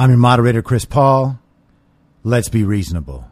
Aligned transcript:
I'm 0.00 0.08
your 0.08 0.16
moderator, 0.16 0.62
Chris 0.62 0.86
Paul. 0.86 1.38
Let's 2.24 2.48
be 2.48 2.64
reasonable. 2.64 3.28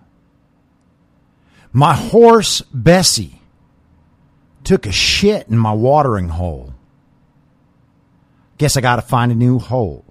My 1.72 1.94
horse, 1.94 2.60
Bessie, 2.74 3.40
took 4.64 4.84
a 4.84 4.92
shit 4.92 5.48
in 5.48 5.56
my 5.56 5.72
watering 5.72 6.28
hole. 6.28 6.74
Guess 8.58 8.76
I 8.76 8.82
gotta 8.82 9.00
find 9.00 9.32
a 9.32 9.34
new 9.34 9.58
hole. 9.58 10.04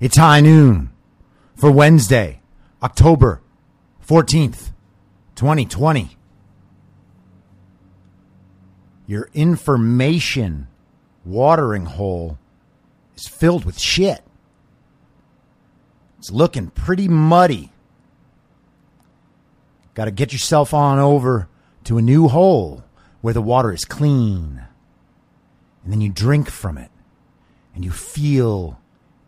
It's 0.00 0.16
high 0.16 0.40
noon 0.40 0.88
for 1.56 1.70
Wednesday, 1.70 2.40
October 2.82 3.42
14th, 4.08 4.70
2020. 5.34 6.16
Your 9.06 9.28
information 9.34 10.68
watering 11.22 11.84
hole 11.84 12.38
is 13.14 13.28
filled 13.28 13.66
with 13.66 13.78
shit. 13.78 14.24
It's 16.22 16.30
looking 16.30 16.68
pretty 16.68 17.08
muddy. 17.08 17.72
Got 19.94 20.04
to 20.04 20.12
get 20.12 20.32
yourself 20.32 20.72
on 20.72 21.00
over 21.00 21.48
to 21.82 21.98
a 21.98 22.02
new 22.02 22.28
hole 22.28 22.84
where 23.22 23.34
the 23.34 23.42
water 23.42 23.72
is 23.72 23.84
clean. 23.84 24.62
And 25.82 25.92
then 25.92 26.00
you 26.00 26.10
drink 26.10 26.48
from 26.48 26.78
it 26.78 26.92
and 27.74 27.84
you 27.84 27.90
feel 27.90 28.78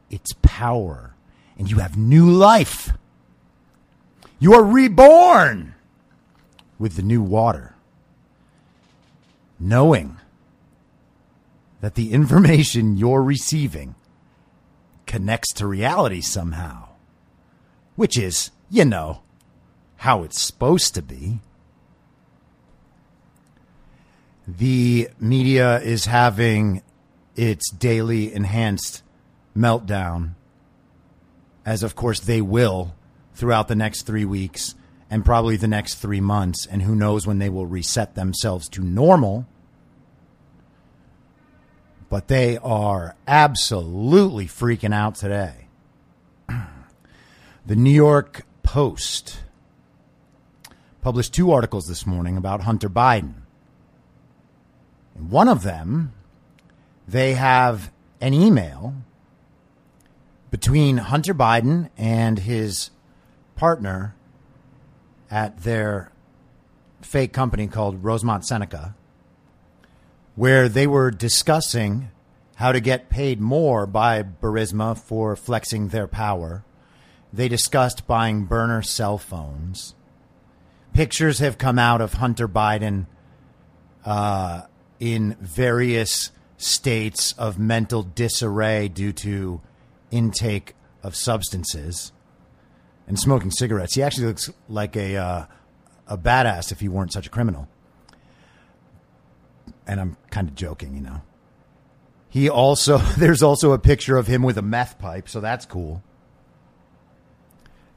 its 0.08 0.34
power 0.40 1.16
and 1.58 1.68
you 1.68 1.78
have 1.78 1.98
new 1.98 2.30
life. 2.30 2.92
You 4.38 4.54
are 4.54 4.62
reborn 4.62 5.74
with 6.78 6.94
the 6.94 7.02
new 7.02 7.22
water, 7.22 7.74
knowing 9.58 10.18
that 11.80 11.96
the 11.96 12.12
information 12.12 12.96
you're 12.96 13.24
receiving 13.24 13.96
connects 15.06 15.52
to 15.52 15.64
reality 15.64 16.20
somehow, 16.20 16.83
which 17.96 18.18
is, 18.18 18.50
you 18.70 18.84
know, 18.84 19.22
how 19.96 20.22
it's 20.22 20.40
supposed 20.40 20.94
to 20.94 21.02
be. 21.02 21.40
The 24.46 25.08
media 25.18 25.80
is 25.80 26.06
having 26.06 26.82
its 27.34 27.70
daily 27.70 28.32
enhanced 28.32 29.02
meltdown, 29.56 30.34
as 31.64 31.82
of 31.82 31.94
course 31.94 32.20
they 32.20 32.40
will 32.40 32.94
throughout 33.34 33.68
the 33.68 33.74
next 33.74 34.02
three 34.02 34.24
weeks 34.24 34.74
and 35.10 35.24
probably 35.24 35.56
the 35.56 35.68
next 35.68 35.94
three 35.94 36.20
months, 36.20 36.66
and 36.66 36.82
who 36.82 36.94
knows 36.94 37.26
when 37.26 37.38
they 37.38 37.48
will 37.48 37.66
reset 37.66 38.14
themselves 38.14 38.68
to 38.68 38.82
normal 38.82 39.46
but 42.14 42.28
they 42.28 42.56
are 42.58 43.16
absolutely 43.26 44.46
freaking 44.46 44.94
out 44.94 45.16
today. 45.16 45.63
The 47.66 47.76
New 47.76 47.90
York 47.90 48.44
Post 48.62 49.38
published 51.00 51.32
two 51.32 51.50
articles 51.50 51.86
this 51.86 52.06
morning 52.06 52.36
about 52.36 52.62
Hunter 52.62 52.90
Biden. 52.90 53.34
In 55.16 55.30
one 55.30 55.48
of 55.48 55.62
them, 55.62 56.12
they 57.08 57.34
have 57.34 57.90
an 58.20 58.34
email 58.34 58.94
between 60.50 60.98
Hunter 60.98 61.34
Biden 61.34 61.88
and 61.96 62.38
his 62.38 62.90
partner 63.56 64.14
at 65.30 65.62
their 65.62 66.10
fake 67.00 67.32
company 67.32 67.66
called 67.66 68.04
Rosemont 68.04 68.44
Seneca 68.46 68.94
where 70.36 70.68
they 70.68 70.86
were 70.86 71.10
discussing 71.10 72.10
how 72.56 72.72
to 72.72 72.80
get 72.80 73.08
paid 73.08 73.40
more 73.40 73.86
by 73.86 74.22
Burisma 74.22 74.96
for 74.98 75.36
flexing 75.36 75.88
their 75.88 76.06
power. 76.06 76.64
They 77.34 77.48
discussed 77.48 78.06
buying 78.06 78.44
burner 78.44 78.82
cell 78.82 79.18
phones. 79.18 79.94
Pictures 80.92 81.40
have 81.40 81.58
come 81.58 81.78
out 81.78 82.00
of 82.00 82.14
Hunter 82.14 82.46
Biden 82.46 83.06
uh, 84.04 84.62
in 85.00 85.36
various 85.40 86.30
states 86.56 87.32
of 87.32 87.58
mental 87.58 88.02
disarray 88.02 88.88
due 88.88 89.12
to 89.12 89.60
intake 90.10 90.74
of 91.02 91.16
substances 91.16 92.12
and 93.08 93.18
smoking 93.18 93.50
cigarettes. 93.50 93.94
He 93.94 94.02
actually 94.02 94.28
looks 94.28 94.50
like 94.68 94.96
a 94.96 95.16
uh, 95.16 95.46
a 96.06 96.16
badass 96.16 96.70
if 96.70 96.80
he 96.80 96.88
weren't 96.88 97.12
such 97.12 97.26
a 97.26 97.30
criminal 97.30 97.68
and 99.86 100.00
I'm 100.00 100.16
kind 100.30 100.48
of 100.48 100.54
joking, 100.54 100.94
you 100.94 101.00
know. 101.00 101.22
He 102.28 102.48
also, 102.48 102.98
there's 103.18 103.42
also 103.42 103.72
a 103.72 103.78
picture 103.78 104.16
of 104.16 104.26
him 104.26 104.42
with 104.42 104.58
a 104.58 104.62
meth 104.62 104.98
pipe, 104.98 105.28
so 105.28 105.40
that's 105.40 105.66
cool. 105.66 106.02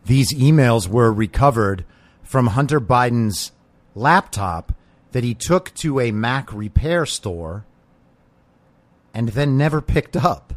These 0.08 0.34
emails 0.34 0.88
were 0.88 1.12
recovered 1.12 1.84
from 2.24 2.48
Hunter 2.48 2.80
Biden's 2.80 3.52
laptop 3.94 4.72
that 5.12 5.26
he 5.26 5.34
took 5.34 5.74
to 5.76 6.00
a 6.00 6.12
Mac 6.12 6.54
repair 6.54 7.06
store 7.06 7.66
and 9.14 9.30
then 9.30 9.58
never 9.58 9.82
picked 9.82 10.16
up. 10.16 10.54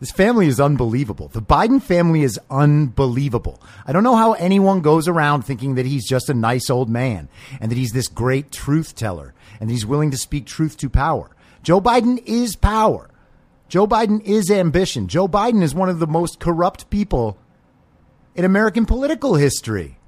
This 0.00 0.10
family 0.10 0.48
is 0.48 0.60
unbelievable. 0.60 1.28
The 1.28 1.40
Biden 1.40 1.80
family 1.80 2.22
is 2.24 2.38
unbelievable. 2.50 3.58
I 3.86 3.92
don't 3.92 4.04
know 4.04 4.16
how 4.16 4.34
anyone 4.34 4.82
goes 4.82 5.08
around 5.08 5.42
thinking 5.42 5.76
that 5.76 5.86
he's 5.86 6.06
just 6.06 6.28
a 6.28 6.34
nice 6.34 6.68
old 6.68 6.90
man 6.90 7.30
and 7.58 7.70
that 7.70 7.78
he's 7.78 7.92
this 7.92 8.08
great 8.08 8.52
truth 8.52 8.94
teller 8.94 9.32
and 9.60 9.70
he's 9.70 9.86
willing 9.86 10.10
to 10.10 10.18
speak 10.18 10.44
truth 10.44 10.76
to 10.78 10.90
power. 10.90 11.30
Joe 11.62 11.80
Biden 11.80 12.22
is 12.26 12.54
power. 12.54 13.08
Joe 13.70 13.86
Biden 13.86 14.20
is 14.24 14.50
ambition. 14.50 15.08
Joe 15.08 15.26
Biden 15.26 15.62
is 15.62 15.74
one 15.74 15.88
of 15.88 16.00
the 16.00 16.06
most 16.06 16.38
corrupt 16.38 16.90
people 16.90 17.38
in 18.34 18.44
American 18.44 18.86
political 18.86 19.34
history. 19.34 19.98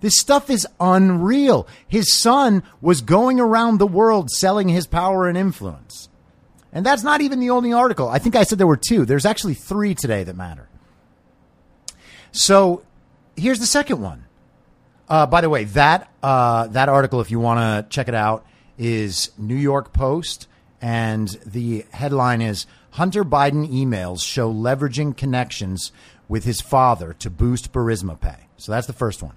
This 0.00 0.18
stuff 0.18 0.50
is 0.50 0.66
unreal. 0.80 1.66
His 1.88 2.14
son 2.14 2.62
was 2.80 3.00
going 3.00 3.40
around 3.40 3.78
the 3.78 3.86
world 3.86 4.30
selling 4.30 4.68
his 4.68 4.86
power 4.86 5.26
and 5.28 5.38
influence. 5.38 6.08
And 6.72 6.84
that's 6.84 7.02
not 7.02 7.20
even 7.20 7.40
the 7.40 7.50
only 7.50 7.72
article. 7.72 8.08
I 8.08 8.18
think 8.18 8.36
I 8.36 8.42
said 8.42 8.58
there 8.58 8.66
were 8.66 8.76
two. 8.76 9.06
There's 9.06 9.24
actually 9.24 9.54
three 9.54 9.94
today 9.94 10.24
that 10.24 10.36
matter. 10.36 10.68
So 12.32 12.82
here's 13.36 13.60
the 13.60 13.66
second 13.66 14.00
one. 14.02 14.26
Uh, 15.08 15.26
by 15.26 15.40
the 15.40 15.48
way, 15.48 15.64
that 15.64 16.10
uh, 16.22 16.66
that 16.68 16.88
article, 16.88 17.20
if 17.20 17.30
you 17.30 17.38
want 17.38 17.60
to 17.60 17.88
check 17.94 18.08
it 18.08 18.14
out, 18.14 18.44
is 18.76 19.30
New 19.38 19.54
York 19.54 19.92
Post, 19.92 20.48
And 20.82 21.28
the 21.46 21.86
headline 21.92 22.42
is 22.42 22.66
Hunter 22.90 23.24
Biden 23.24 23.66
emails 23.72 24.20
show 24.20 24.52
leveraging 24.52 25.16
connections 25.16 25.92
with 26.28 26.44
his 26.44 26.60
father 26.60 27.12
to 27.14 27.30
boost 27.30 27.72
Burisma 27.72 28.20
pay. 28.20 28.46
So 28.56 28.72
that's 28.72 28.86
the 28.86 28.92
first 28.92 29.22
one. 29.22 29.34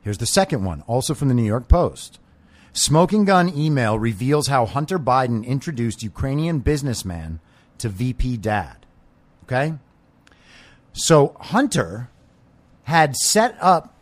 Here's 0.00 0.18
the 0.18 0.26
second 0.26 0.64
one, 0.64 0.82
also 0.86 1.14
from 1.14 1.28
the 1.28 1.34
New 1.34 1.44
York 1.44 1.68
Post. 1.68 2.18
Smoking 2.72 3.24
gun 3.24 3.52
email 3.56 3.98
reveals 3.98 4.48
how 4.48 4.66
Hunter 4.66 4.98
Biden 4.98 5.44
introduced 5.44 6.02
Ukrainian 6.02 6.60
businessman 6.60 7.40
to 7.78 7.88
VP 7.88 8.36
dad. 8.36 8.86
Okay? 9.44 9.74
So 10.92 11.36
Hunter 11.40 12.08
had 12.84 13.16
set 13.16 13.56
up 13.60 13.94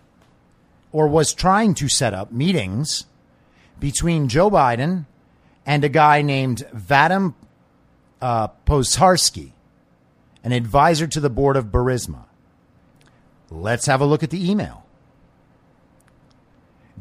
or 0.92 1.08
was 1.08 1.32
trying 1.32 1.74
to 1.74 1.88
set 1.88 2.14
up 2.14 2.30
meetings 2.30 3.06
between 3.80 4.28
Joe 4.28 4.50
Biden 4.50 5.06
and 5.66 5.82
a 5.84 5.88
guy 5.88 6.22
named 6.22 6.66
Vadim 6.74 7.34
uh, 8.20 8.48
an 10.44 10.52
advisor 10.52 11.06
to 11.08 11.20
the 11.20 11.30
board 11.30 11.56
of 11.56 11.66
Burisma. 11.66 12.26
Let's 13.50 13.86
have 13.86 14.00
a 14.00 14.06
look 14.06 14.22
at 14.22 14.30
the 14.30 14.50
email. 14.50 14.84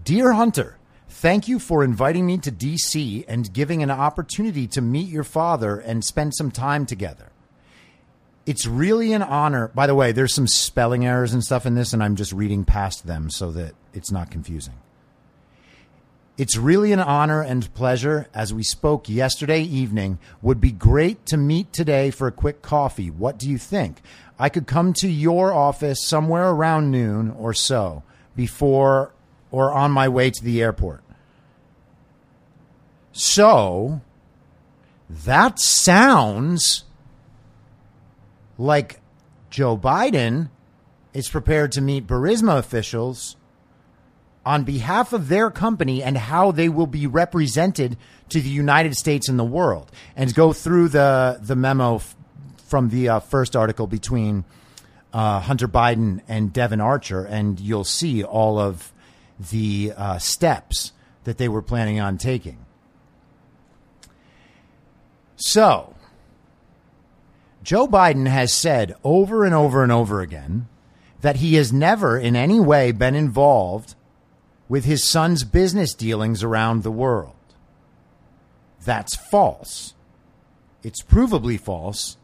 Dear 0.03 0.33
Hunter, 0.33 0.77
thank 1.09 1.47
you 1.47 1.59
for 1.59 1.83
inviting 1.83 2.25
me 2.25 2.37
to 2.39 2.51
DC 2.51 3.25
and 3.27 3.53
giving 3.53 3.83
an 3.83 3.91
opportunity 3.91 4.65
to 4.67 4.81
meet 4.81 5.09
your 5.09 5.23
father 5.23 5.77
and 5.77 6.03
spend 6.03 6.33
some 6.35 6.51
time 6.51 6.85
together. 6.85 7.31
It's 8.45 8.65
really 8.65 9.13
an 9.13 9.21
honor. 9.21 9.69
By 9.69 9.87
the 9.87 9.95
way, 9.95 10.11
there's 10.11 10.33
some 10.33 10.47
spelling 10.47 11.05
errors 11.05 11.33
and 11.33 11.43
stuff 11.43 11.65
in 11.65 11.75
this, 11.75 11.93
and 11.93 12.03
I'm 12.03 12.15
just 12.15 12.33
reading 12.33 12.65
past 12.65 13.07
them 13.07 13.29
so 13.29 13.51
that 13.51 13.73
it's 13.93 14.11
not 14.11 14.31
confusing. 14.31 14.73
It's 16.35 16.57
really 16.57 16.91
an 16.91 16.99
honor 16.99 17.41
and 17.41 17.71
pleasure. 17.75 18.27
As 18.33 18.53
we 18.53 18.63
spoke 18.63 19.07
yesterday 19.07 19.61
evening, 19.61 20.17
would 20.41 20.59
be 20.59 20.71
great 20.71 21.27
to 21.27 21.37
meet 21.37 21.71
today 21.71 22.09
for 22.09 22.27
a 22.27 22.31
quick 22.31 22.63
coffee. 22.63 23.11
What 23.11 23.37
do 23.37 23.47
you 23.47 23.59
think? 23.59 24.01
I 24.39 24.49
could 24.49 24.65
come 24.65 24.93
to 24.93 25.07
your 25.07 25.53
office 25.53 26.03
somewhere 26.03 26.49
around 26.49 26.89
noon 26.89 27.29
or 27.31 27.53
so 27.53 28.01
before 28.35 29.13
or 29.51 29.71
on 29.71 29.91
my 29.91 30.09
way 30.09 30.31
to 30.31 30.43
the 30.43 30.59
airport. 30.59 31.03
So 33.11 34.01
that 35.07 35.59
sounds 35.59 36.85
like 38.57 38.99
Joe 39.51 39.77
Biden 39.77 40.49
is 41.13 41.29
prepared 41.29 41.71
to 41.73 41.81
meet 41.81 42.07
Burisma 42.07 42.57
officials 42.57 43.35
on 44.45 44.63
behalf 44.63 45.13
of 45.13 45.29
their 45.29 45.49
company 45.49 46.03
and 46.03 46.17
how 46.17 46.51
they 46.51 46.69
will 46.69 46.87
be 46.87 47.07
represented 47.07 47.97
to 48.29 48.41
the 48.41 48.49
United 48.49 48.95
States 48.95 49.29
and 49.29 49.39
the 49.39 49.43
world, 49.43 49.91
and 50.15 50.33
go 50.33 50.53
through 50.53 50.89
the 50.89 51.39
the 51.41 51.55
memo 51.55 51.95
f- 51.95 52.15
from 52.67 52.89
the 52.89 53.09
uh, 53.09 53.19
first 53.19 53.55
article 53.55 53.87
between 53.87 54.43
uh, 55.13 55.39
Hunter 55.39 55.67
Biden 55.67 56.21
and 56.27 56.51
Devon 56.51 56.81
Archer, 56.81 57.23
and 57.23 57.59
you'll 57.59 57.83
see 57.83 58.23
all 58.23 58.59
of 58.59 58.91
the 59.51 59.93
uh, 59.95 60.17
steps 60.17 60.91
that 61.23 61.37
they 61.37 61.47
were 61.47 61.61
planning 61.61 61.99
on 61.99 62.17
taking. 62.17 62.57
So, 65.35 65.95
Joe 67.63 67.87
Biden 67.87 68.27
has 68.27 68.53
said 68.53 68.95
over 69.03 69.45
and 69.45 69.53
over 69.53 69.83
and 69.83 69.91
over 69.91 70.21
again 70.21 70.67
that 71.21 71.37
he 71.37 71.55
has 71.55 71.71
never 71.71 72.17
in 72.17 72.35
any 72.35 72.59
way 72.59 72.91
been 72.91 73.15
involved 73.15 73.95
with 74.67 74.85
his 74.85 75.07
son's 75.09 75.43
business 75.43 75.93
dealings 75.93 76.43
around 76.43 76.83
the 76.83 76.91
world. 76.91 77.35
That's 78.83 79.15
false. 79.15 79.93
It's 80.83 81.01
provably 81.01 81.59
false, 81.59 82.17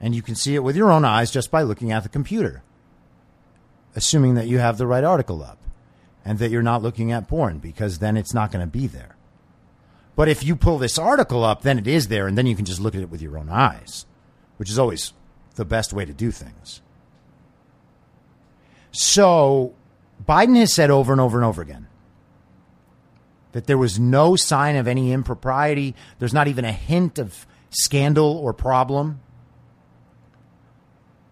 and 0.00 0.14
you 0.14 0.22
can 0.22 0.34
see 0.34 0.54
it 0.54 0.64
with 0.64 0.76
your 0.76 0.90
own 0.90 1.04
eyes 1.04 1.30
just 1.30 1.50
by 1.50 1.62
looking 1.62 1.92
at 1.92 2.02
the 2.02 2.08
computer, 2.08 2.62
assuming 3.94 4.34
that 4.34 4.48
you 4.48 4.58
have 4.58 4.78
the 4.78 4.86
right 4.86 5.04
article 5.04 5.42
up 5.42 5.58
and 6.24 6.38
that 6.38 6.50
you're 6.50 6.62
not 6.62 6.82
looking 6.82 7.12
at 7.12 7.28
porn 7.28 7.58
because 7.58 7.98
then 7.98 8.16
it's 8.16 8.34
not 8.34 8.50
going 8.50 8.64
to 8.64 8.70
be 8.70 8.86
there. 8.86 9.16
But 10.16 10.28
if 10.28 10.44
you 10.44 10.56
pull 10.56 10.78
this 10.78 10.98
article 10.98 11.44
up, 11.44 11.62
then 11.62 11.78
it 11.78 11.86
is 11.86 12.08
there, 12.08 12.26
and 12.26 12.36
then 12.36 12.46
you 12.46 12.56
can 12.56 12.64
just 12.64 12.80
look 12.80 12.94
at 12.94 13.00
it 13.00 13.10
with 13.10 13.22
your 13.22 13.38
own 13.38 13.48
eyes, 13.48 14.04
which 14.56 14.68
is 14.68 14.78
always 14.78 15.12
the 15.54 15.64
best 15.64 15.92
way 15.92 16.04
to 16.04 16.12
do 16.12 16.30
things. 16.30 16.82
So 18.92 19.74
Biden 20.26 20.56
has 20.56 20.72
said 20.72 20.90
over 20.90 21.12
and 21.12 21.20
over 21.20 21.38
and 21.38 21.44
over 21.44 21.62
again 21.62 21.86
that 23.52 23.66
there 23.66 23.78
was 23.78 23.98
no 23.98 24.36
sign 24.36 24.76
of 24.76 24.86
any 24.86 25.12
impropriety. 25.12 25.94
There's 26.18 26.34
not 26.34 26.48
even 26.48 26.64
a 26.64 26.72
hint 26.72 27.18
of 27.18 27.46
scandal 27.70 28.36
or 28.38 28.52
problem. 28.52 29.20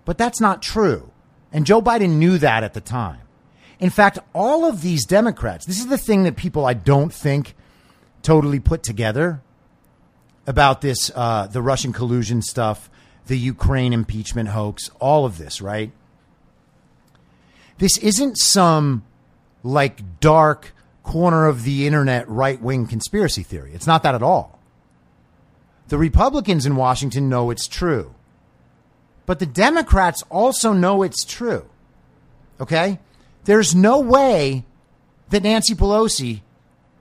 But 0.05 0.19
that's 0.19 0.41
not 0.41 0.63
true. 0.63 1.11
And 1.53 1.67
Joe 1.67 1.81
Biden 1.81 2.17
knew 2.17 2.39
that 2.39 2.65
at 2.65 2.75
the 2.75 2.81
time. 2.81 3.21
In 3.79 3.91
fact, 3.91 4.19
all 4.35 4.65
of 4.65 4.83
these 4.83 5.07
Democrats, 5.07 5.67
this 5.67 5.79
is 5.79 5.87
the 5.87 5.99
thing 5.99 6.25
that 6.25 6.37
people 6.37 6.67
I 6.67 6.75
don't 6.75 7.13
think 7.13 7.55
totally 8.23 8.59
put 8.59 8.83
together 8.83 9.41
about 10.47 10.81
this, 10.81 11.13
uh, 11.15 11.47
the 11.47 11.63
Russian 11.63 11.93
collusion 11.93 12.43
stuff, 12.43 12.91
the 13.27 13.39
Ukraine 13.39 13.93
impeachment 13.93 14.49
hoax, 14.49 14.91
all 14.99 15.25
of 15.25 15.39
this, 15.39 15.61
right? 15.61 15.93
This 17.79 17.97
isn't 17.99 18.39
some 18.39 19.05
like 19.63 20.21
dark 20.21 20.73
corner 21.03 21.47
of 21.47 21.65
the 21.65 21.87
internet 21.87 22.29
right 22.29 22.61
wing 22.61 22.87
conspiracy 22.87 23.43
theory. 23.43 23.73
It's 23.73 23.87
not 23.87 24.03
that 24.03 24.15
at 24.15 24.23
all. 24.23 24.59
The 25.89 25.99
Republicans 25.99 26.67
in 26.67 26.77
Washington 26.77 27.29
know 27.29 27.51
it's 27.51 27.67
true. 27.67 28.15
But 29.27 29.41
the 29.41 29.47
Democrats 29.47 30.23
also 30.31 30.73
know 30.73 31.03
it's 31.03 31.25
true. 31.25 31.69
Okay? 32.61 32.99
There's 33.45 33.75
no 33.75 34.01
way 34.01 34.65
that 35.29 35.43
Nancy 35.43 35.75
Pelosi 35.75 36.41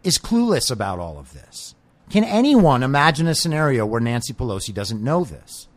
is 0.03 0.17
clueless 0.17 0.69
about 0.69 0.99
all 0.99 1.17
of 1.17 1.33
this. 1.33 1.73
Can 2.09 2.23
anyone 2.25 2.83
imagine 2.83 3.27
a 3.27 3.35
scenario 3.35 3.85
where 3.85 4.01
Nancy 4.01 4.33
Pelosi 4.33 4.73
doesn't 4.73 5.01
know 5.01 5.23
this? 5.23 5.69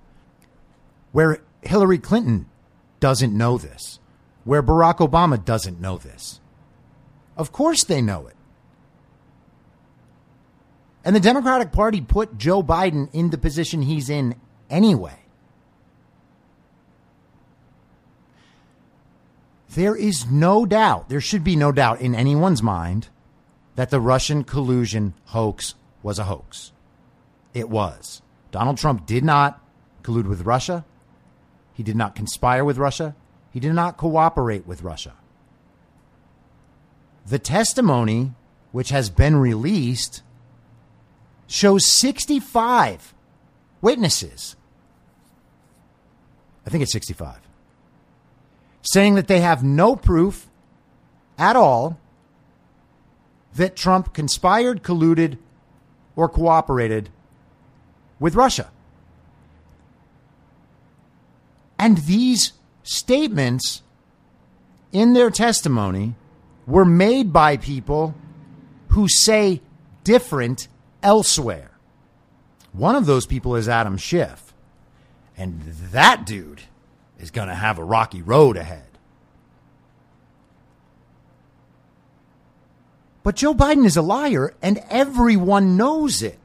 Where 1.13 1.41
Hillary 1.63 1.99
Clinton 1.99 2.47
doesn't 2.99 3.37
know 3.37 3.57
this? 3.57 4.00
Where 4.45 4.63
Barack 4.63 4.99
Obama 4.99 5.43
doesn't 5.43 5.81
know 5.81 5.99
this? 5.99 6.41
Of 7.37 7.53
course 7.53 7.85
they 7.85 8.03
know 8.03 8.27
it. 8.27 8.37
And 11.05 11.17
the 11.17 11.21
Democratic 11.21 11.73
Party 11.73 12.01
put 12.01 12.37
Joe 12.37 12.63
Biden 12.63 13.09
in 13.13 13.31
the 13.31 13.39
position 13.39 13.83
he's 13.83 14.11
in 14.11 14.35
anyway. 14.69 15.17
There 19.71 19.95
is 19.95 20.27
no 20.27 20.67
doubt, 20.67 21.09
there 21.09 21.21
should 21.21 21.45
be 21.45 21.55
no 21.57 21.71
doubt 21.71 22.01
in 22.01 22.15
anyone's 22.15 22.63
mind 22.63 23.09
that 23.77 23.91
the 23.91 24.01
Russian 24.01 24.43
collusion 24.43 25.15
hoax 25.27 25.75
was 26.03 26.19
a 26.19 26.25
hoax. 26.25 26.73
It 27.55 27.71
was. 27.71 28.21
Donald 28.51 28.79
Trump 28.79 29.07
did 29.07 29.25
not 29.25 29.65
collude 30.03 30.27
with 30.27 30.43
Russia. 30.43 30.85
He 31.73 31.83
did 31.83 31.97
not 31.97 32.17
conspire 32.17 32.65
with 32.65 32.79
Russia. 32.79 33.15
He 33.51 33.61
did 33.61 33.73
not 33.73 33.97
cooperate 33.97 34.67
with 34.67 34.83
Russia. 34.83 35.15
The 37.27 37.39
testimony, 37.39 38.33
which 38.73 38.91
has 38.91 39.11
been 39.11 39.37
released, 39.37 40.23
shows 41.47 41.85
65 41.87 43.15
witnesses. 43.81 44.57
I 46.67 46.71
think 46.71 46.83
it's 46.83 46.93
65. 46.93 47.39
Saying 48.83 49.17
that 49.17 49.29
they 49.29 49.41
have 49.41 49.63
no 49.63 49.97
proof 49.97 50.49
at 51.37 51.57
all 51.57 51.99
that 53.55 53.77
Trump 53.77 54.15
conspired, 54.15 54.83
colluded, 54.83 55.39
or 56.15 56.29
cooperated 56.29 57.11
with 58.19 58.35
Russia. 58.35 58.71
And 61.79 61.99
these 61.99 62.53
statements 62.83 63.83
in 64.93 65.13
their 65.13 65.31
testimony 65.31 66.15
were 66.67 66.85
made 66.85 67.33
by 67.33 67.57
people 67.57 68.15
who 68.89 69.09
say 69.09 69.61
different 70.05 70.69
elsewhere. 71.03 71.71
One 72.73 72.95
of 72.95 73.07
those 73.07 73.27
people 73.27 73.57
is 73.57 73.69
Adam 73.69 73.97
Schiff. 73.97 74.55
And 75.37 75.63
that 75.93 76.27
dude 76.27 76.63
is 77.19 77.31
going 77.31 77.49
to 77.49 77.55
have 77.55 77.79
a 77.79 77.85
rocky 77.85 78.23
road 78.23 78.57
ahead. 78.57 78.85
But 83.23 83.37
Joe 83.37 83.55
Biden 83.55 83.85
is 83.85 83.97
a 83.97 84.03
liar, 84.03 84.55
and 84.63 84.83
everyone 84.89 85.77
knows 85.77 86.23
it. 86.23 86.39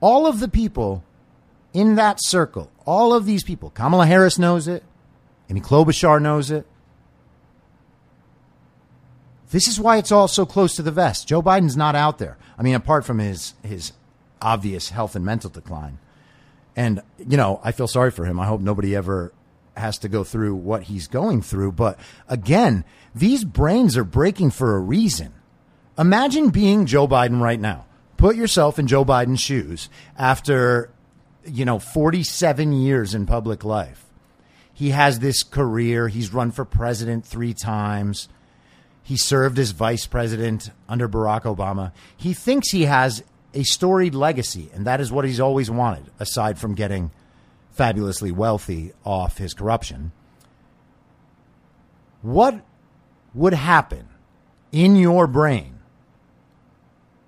All 0.00 0.26
of 0.26 0.40
the 0.40 0.48
people 0.48 1.04
in 1.72 1.96
that 1.96 2.18
circle, 2.20 2.70
all 2.86 3.14
of 3.14 3.26
these 3.26 3.42
people, 3.42 3.70
Kamala 3.70 4.06
Harris 4.06 4.38
knows 4.38 4.68
it, 4.68 4.82
Amy 5.50 5.60
Klobuchar 5.60 6.20
knows 6.20 6.50
it, 6.50 6.66
This 9.50 9.66
is 9.66 9.80
why 9.80 9.96
it's 9.96 10.12
all 10.12 10.28
so 10.28 10.44
close 10.44 10.76
to 10.76 10.82
the 10.82 10.90
vest. 10.90 11.26
Joe 11.26 11.42
Biden's 11.42 11.76
not 11.76 11.94
out 11.94 12.18
there. 12.18 12.36
I 12.58 12.62
mean, 12.62 12.74
apart 12.74 13.04
from 13.04 13.18
his 13.18 13.54
his 13.62 13.92
obvious 14.40 14.90
health 14.90 15.16
and 15.16 15.24
mental 15.24 15.50
decline. 15.50 15.98
And, 16.76 17.02
you 17.18 17.36
know, 17.36 17.60
I 17.64 17.72
feel 17.72 17.88
sorry 17.88 18.10
for 18.10 18.24
him. 18.24 18.38
I 18.38 18.46
hope 18.46 18.60
nobody 18.60 18.94
ever 18.94 19.32
has 19.76 19.98
to 19.98 20.08
go 20.08 20.22
through 20.22 20.54
what 20.54 20.84
he's 20.84 21.08
going 21.08 21.42
through. 21.42 21.72
But 21.72 21.98
again, 22.28 22.84
these 23.14 23.44
brains 23.44 23.96
are 23.96 24.04
breaking 24.04 24.50
for 24.50 24.76
a 24.76 24.80
reason. 24.80 25.32
Imagine 25.98 26.50
being 26.50 26.86
Joe 26.86 27.08
Biden 27.08 27.40
right 27.40 27.58
now. 27.58 27.86
Put 28.16 28.36
yourself 28.36 28.78
in 28.78 28.86
Joe 28.86 29.04
Biden's 29.04 29.40
shoes 29.40 29.88
after, 30.16 30.90
you 31.50 31.64
know, 31.64 31.78
47 31.78 32.72
years 32.72 33.14
in 33.14 33.26
public 33.26 33.64
life. 33.64 34.04
He 34.72 34.90
has 34.90 35.18
this 35.18 35.42
career. 35.42 36.08
He's 36.08 36.32
run 36.32 36.52
for 36.52 36.64
president 36.64 37.26
three 37.26 37.52
times. 37.52 38.28
He 39.02 39.16
served 39.16 39.58
as 39.58 39.72
vice 39.72 40.06
president 40.06 40.70
under 40.88 41.08
Barack 41.08 41.42
Obama. 41.42 41.92
He 42.16 42.34
thinks 42.34 42.70
he 42.70 42.84
has 42.84 43.24
a 43.54 43.62
storied 43.64 44.14
legacy, 44.14 44.70
and 44.74 44.86
that 44.86 45.00
is 45.00 45.10
what 45.10 45.24
he's 45.24 45.40
always 45.40 45.70
wanted, 45.70 46.04
aside 46.20 46.58
from 46.58 46.74
getting 46.74 47.10
fabulously 47.70 48.30
wealthy 48.30 48.92
off 49.04 49.38
his 49.38 49.54
corruption. 49.54 50.12
What 52.22 52.60
would 53.34 53.54
happen 53.54 54.08
in 54.72 54.96
your 54.96 55.26
brain 55.26 55.78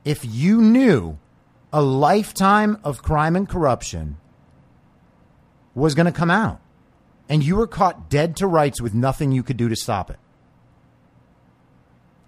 if 0.04 0.24
you 0.24 0.60
knew 0.60 1.18
a 1.72 1.82
lifetime 1.82 2.78
of 2.82 3.02
crime 3.02 3.36
and 3.36 3.48
corruption 3.48 4.16
was 5.74 5.94
going 5.94 6.06
to 6.06 6.12
come 6.12 6.30
out 6.30 6.60
and 7.28 7.44
you 7.44 7.56
were 7.56 7.66
caught 7.66 8.10
dead 8.10 8.36
to 8.36 8.46
rights 8.46 8.80
with 8.80 8.94
nothing 8.94 9.32
you 9.32 9.42
could 9.42 9.56
do 9.56 9.68
to 9.68 9.76
stop 9.76 10.10
it? 10.10 10.18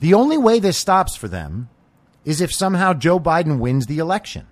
The 0.00 0.14
only 0.14 0.38
way 0.38 0.58
this 0.58 0.78
stops 0.78 1.16
for 1.16 1.28
them 1.28 1.68
is 2.25 2.40
if 2.40 2.52
somehow 2.52 2.92
Joe 2.92 3.18
Biden 3.18 3.58
wins 3.58 3.87
the 3.87 3.99
election. 3.99 4.46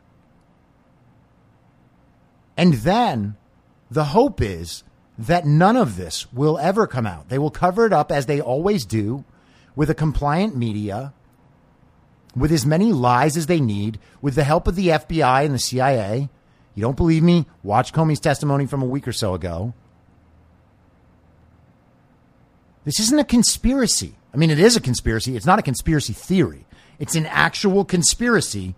And 2.56 2.74
then 2.74 3.36
the 3.90 4.06
hope 4.06 4.40
is 4.40 4.84
that 5.18 5.46
none 5.46 5.76
of 5.76 5.96
this 5.96 6.32
will 6.32 6.58
ever 6.58 6.86
come 6.86 7.06
out. 7.06 7.28
They 7.28 7.38
will 7.38 7.50
cover 7.50 7.86
it 7.86 7.92
up 7.92 8.10
as 8.10 8.26
they 8.26 8.40
always 8.40 8.84
do 8.84 9.24
with 9.76 9.90
a 9.90 9.94
compliant 9.94 10.56
media, 10.56 11.12
with 12.34 12.52
as 12.52 12.64
many 12.64 12.92
lies 12.92 13.36
as 13.36 13.46
they 13.46 13.60
need, 13.60 13.98
with 14.20 14.34
the 14.34 14.44
help 14.44 14.66
of 14.66 14.76
the 14.76 14.88
FBI 14.88 15.44
and 15.44 15.54
the 15.54 15.58
CIA. 15.58 16.28
You 16.74 16.82
don't 16.82 16.96
believe 16.96 17.22
me? 17.22 17.46
Watch 17.62 17.92
Comey's 17.92 18.20
testimony 18.20 18.66
from 18.66 18.82
a 18.82 18.86
week 18.86 19.08
or 19.08 19.12
so 19.12 19.34
ago. 19.34 19.74
This 22.84 23.00
isn't 23.00 23.18
a 23.18 23.24
conspiracy. 23.24 24.14
I 24.32 24.36
mean, 24.36 24.50
it 24.50 24.60
is 24.60 24.76
a 24.76 24.80
conspiracy. 24.80 25.36
It's 25.36 25.46
not 25.46 25.58
a 25.58 25.62
conspiracy 25.62 26.12
theory. 26.12 26.66
It's 26.98 27.14
an 27.14 27.26
actual 27.26 27.84
conspiracy 27.84 28.74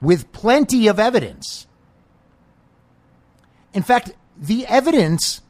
with 0.00 0.30
plenty 0.32 0.86
of 0.88 0.98
evidence. 0.98 1.66
In 3.72 3.82
fact, 3.82 4.12
the 4.36 4.66
evidence, 4.66 5.40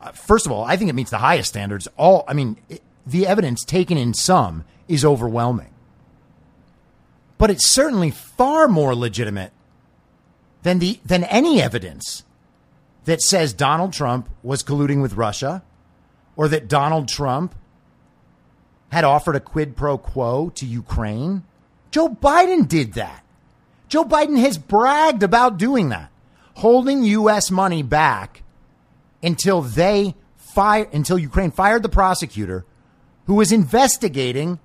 uh, 0.00 0.12
first 0.12 0.46
of 0.46 0.52
all, 0.52 0.64
I 0.64 0.76
think 0.76 0.90
it 0.90 0.94
meets 0.94 1.10
the 1.10 1.18
highest 1.18 1.48
standards. 1.48 1.88
All, 1.96 2.24
I 2.28 2.34
mean, 2.34 2.56
it, 2.68 2.82
the 3.06 3.26
evidence 3.26 3.64
taken 3.64 3.98
in 3.98 4.14
sum 4.14 4.64
is 4.88 5.04
overwhelming. 5.04 5.70
But 7.38 7.50
it's 7.50 7.68
certainly 7.68 8.10
far 8.10 8.68
more 8.68 8.94
legitimate 8.94 9.52
than 10.62 10.78
the 10.78 11.00
than 11.04 11.24
any 11.24 11.60
evidence 11.60 12.24
that 13.04 13.20
says 13.20 13.52
Donald 13.52 13.92
Trump 13.92 14.28
was 14.42 14.62
colluding 14.62 15.02
with 15.02 15.14
Russia 15.14 15.62
or 16.36 16.48
that 16.48 16.68
Donald 16.68 17.08
Trump 17.08 17.54
had 18.90 19.04
offered 19.04 19.36
a 19.36 19.40
quid 19.40 19.76
pro 19.76 19.98
quo 19.98 20.50
to 20.54 20.64
Ukraine. 20.64 21.42
Joe 21.90 22.08
Biden 22.08 22.66
did 22.66 22.94
that. 22.94 23.24
Joe 23.88 24.04
Biden 24.04 24.38
has 24.38 24.56
bragged 24.56 25.22
about 25.22 25.58
doing 25.58 25.90
that, 25.90 26.10
holding 26.54 27.04
U.S. 27.04 27.50
money 27.50 27.82
back 27.82 28.42
until 29.22 29.60
they 29.60 30.14
fire 30.36 30.88
until 30.92 31.18
Ukraine 31.18 31.50
fired 31.50 31.82
the 31.82 31.88
prosecutor 31.88 32.64
who 33.26 33.34
was 33.34 33.52
investigating 33.52 34.58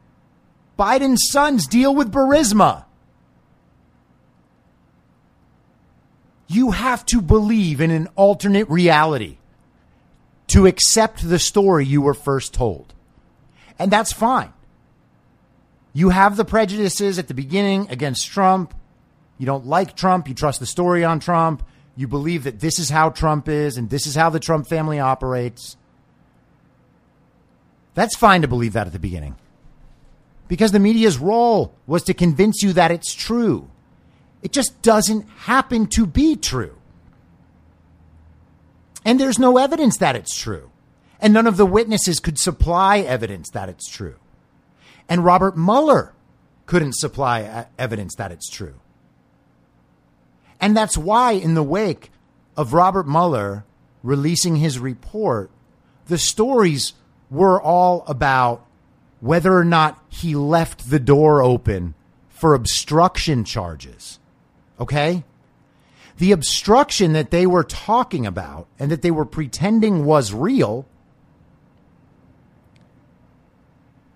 Biden's 0.77 1.29
son's 1.29 1.67
deal 1.67 1.93
with 1.93 2.11
Burisma. 2.11 2.85
You 6.47 6.71
have 6.71 7.05
to 7.07 7.21
believe 7.21 7.79
in 7.81 7.91
an 7.91 8.07
alternate 8.15 8.69
reality 8.69 9.37
to 10.47 10.65
accept 10.65 11.27
the 11.27 11.37
story 11.37 11.85
you 11.85 12.01
were 12.01 12.13
first 12.13 12.53
told. 12.53 12.93
And 13.77 13.91
that's 13.91 14.11
fine. 14.11 14.51
You 15.93 16.09
have 16.09 16.37
the 16.37 16.45
prejudices 16.45 17.19
at 17.19 17.27
the 17.27 17.33
beginning 17.33 17.87
against 17.89 18.27
Trump. 18.27 18.73
You 19.37 19.45
don't 19.45 19.65
like 19.65 19.95
Trump. 19.95 20.27
You 20.27 20.33
trust 20.33 20.59
the 20.59 20.65
story 20.65 21.03
on 21.03 21.19
Trump. 21.19 21.63
You 21.95 22.07
believe 22.07 22.45
that 22.45 22.59
this 22.59 22.79
is 22.79 22.89
how 22.89 23.09
Trump 23.09 23.47
is 23.47 23.77
and 23.77 23.89
this 23.89 24.07
is 24.07 24.15
how 24.15 24.29
the 24.29 24.39
Trump 24.39 24.67
family 24.67 24.99
operates. 24.99 25.77
That's 27.93 28.15
fine 28.15 28.41
to 28.41 28.47
believe 28.47 28.73
that 28.73 28.87
at 28.87 28.93
the 28.93 28.99
beginning. 28.99 29.35
Because 30.47 30.71
the 30.71 30.79
media's 30.79 31.17
role 31.17 31.73
was 31.85 32.03
to 32.03 32.13
convince 32.13 32.63
you 32.63 32.73
that 32.73 32.91
it's 32.91 33.13
true. 33.13 33.69
It 34.41 34.51
just 34.51 34.81
doesn't 34.81 35.27
happen 35.29 35.87
to 35.87 36.05
be 36.05 36.35
true. 36.35 36.75
And 39.05 39.19
there's 39.19 39.39
no 39.39 39.57
evidence 39.57 39.97
that 39.97 40.15
it's 40.15 40.37
true 40.37 40.69
and 41.21 41.33
none 41.33 41.47
of 41.47 41.57
the 41.57 41.65
witnesses 41.65 42.19
could 42.19 42.37
supply 42.37 42.99
evidence 42.99 43.49
that 43.51 43.69
it's 43.69 43.89
true. 43.89 44.15
And 45.07 45.25
Robert 45.25 45.57
Mueller 45.57 46.13
couldn't 46.65 46.95
supply 46.95 47.65
evidence 47.77 48.15
that 48.15 48.31
it's 48.31 48.49
true. 48.49 48.75
And 50.61 50.75
that's 50.75 50.97
why, 50.97 51.31
in 51.33 51.55
the 51.55 51.63
wake 51.63 52.11
of 52.55 52.73
Robert 52.73 53.07
Mueller 53.07 53.65
releasing 54.03 54.57
his 54.57 54.77
report, 54.79 55.49
the 56.07 56.17
stories 56.17 56.93
were 57.29 57.61
all 57.61 58.03
about 58.07 58.65
whether 59.19 59.55
or 59.55 59.65
not 59.65 60.03
he 60.09 60.35
left 60.35 60.89
the 60.89 60.99
door 60.99 61.41
open 61.41 61.93
for 62.29 62.53
obstruction 62.53 63.43
charges. 63.43 64.19
Okay? 64.79 65.23
The 66.17 66.31
obstruction 66.31 67.13
that 67.13 67.31
they 67.31 67.45
were 67.45 67.63
talking 67.63 68.25
about 68.25 68.67
and 68.77 68.91
that 68.91 69.01
they 69.01 69.11
were 69.11 69.25
pretending 69.25 70.05
was 70.05 70.33
real 70.33 70.85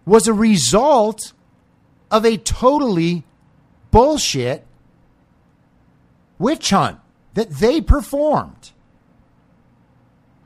was 0.06 0.28
a 0.28 0.34
result 0.34 1.34
of 2.12 2.26
a 2.26 2.38
totally 2.38 3.24
bullshit 3.92 4.66
witch 6.38 6.72
hunt 6.72 7.00
that 7.34 7.50
they 7.50 7.80
performed. 7.80 8.72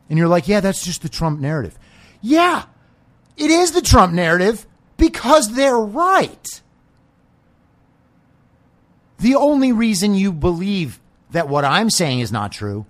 And 0.09 0.17
you're 0.17 0.27
like, 0.27 0.47
yeah, 0.47 0.59
that's 0.59 0.86
just 0.86 1.01
the 1.01 1.09
Trump 1.09 1.39
narrative. 1.39 1.77
Yeah, 2.21 2.65
it 3.36 3.51
is 3.51 3.71
the 3.71 3.81
Trump 3.81 4.13
narrative 4.13 4.65
because 4.97 5.53
they're 5.53 5.77
right. 5.77 6.62
The 9.19 9.36
only 9.36 9.71
reason 9.71 10.13
you 10.13 10.31
believe 10.31 11.00
that 11.31 11.50
what 11.50 11.65
I'm 11.65 11.89
saying 11.89 12.19
is 12.19 12.31
not 12.31 12.51
true 12.51 12.86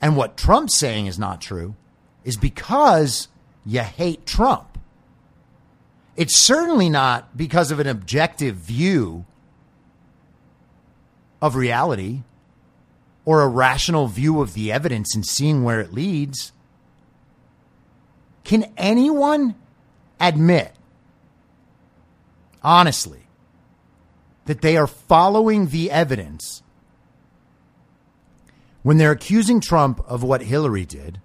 and 0.00 0.16
what 0.16 0.36
Trump's 0.36 0.78
saying 0.78 1.06
is 1.06 1.18
not 1.18 1.40
true 1.40 1.76
is 2.24 2.36
because 2.36 3.28
you 3.64 3.80
hate 3.80 4.26
Trump. 4.26 4.78
It's 6.16 6.36
certainly 6.36 6.88
not 6.88 7.36
because 7.36 7.70
of 7.70 7.80
an 7.80 7.86
objective 7.86 8.56
view 8.56 9.24
of 11.40 11.56
reality 11.56 12.22
or 13.24 13.42
a 13.42 13.48
rational 13.48 14.08
view 14.08 14.40
of 14.40 14.54
the 14.54 14.70
evidence 14.70 15.14
and 15.14 15.26
seeing 15.26 15.64
where 15.64 15.80
it 15.80 15.92
leads. 15.92 16.52
Can 18.44 18.72
anyone 18.76 19.54
admit, 20.20 20.72
honestly, 22.62 23.26
that 24.46 24.60
they 24.60 24.76
are 24.76 24.86
following 24.86 25.68
the 25.68 25.90
evidence 25.90 26.62
when 28.82 28.98
they're 28.98 29.12
accusing 29.12 29.60
Trump 29.60 30.00
of 30.06 30.22
what 30.22 30.42
Hillary 30.42 30.84
did, 30.84 31.20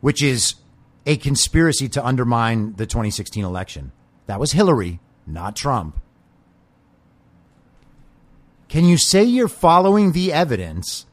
which 0.00 0.22
is 0.22 0.56
a 1.06 1.16
conspiracy 1.16 1.88
to 1.88 2.04
undermine 2.04 2.74
the 2.74 2.84
2016 2.84 3.44
election. 3.44 3.92
That 4.26 4.40
was 4.40 4.52
Hillary, 4.52 4.98
not 5.26 5.54
Trump. 5.54 6.00
Can 8.68 8.84
you 8.84 8.98
say 8.98 9.22
you're 9.22 9.46
following 9.46 10.12
the 10.12 10.32
evidence 10.32 11.06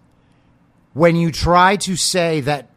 when 0.94 1.16
you 1.16 1.32
try 1.32 1.76
to 1.78 1.96
say 1.96 2.42
that 2.42 2.70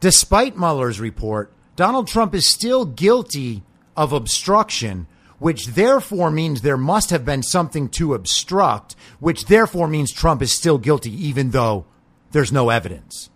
despite 0.00 0.56
Mueller's 0.56 0.98
report, 0.98 1.52
Donald 1.76 2.08
Trump 2.08 2.34
is 2.34 2.48
still 2.48 2.84
guilty 2.84 3.62
of 3.96 4.12
obstruction, 4.12 5.06
which 5.38 5.68
therefore 5.68 6.30
means 6.30 6.60
there 6.60 6.76
must 6.76 7.10
have 7.10 7.24
been 7.24 7.42
something 7.42 7.88
to 7.90 8.14
obstruct, 8.14 8.96
which 9.20 9.46
therefore 9.46 9.88
means 9.88 10.12
Trump 10.12 10.42
is 10.42 10.52
still 10.52 10.78
guilty 10.78 11.12
even 11.26 11.50
though 11.50 11.86
there's 12.32 12.52
no 12.52 12.70
evidence? 12.70 13.30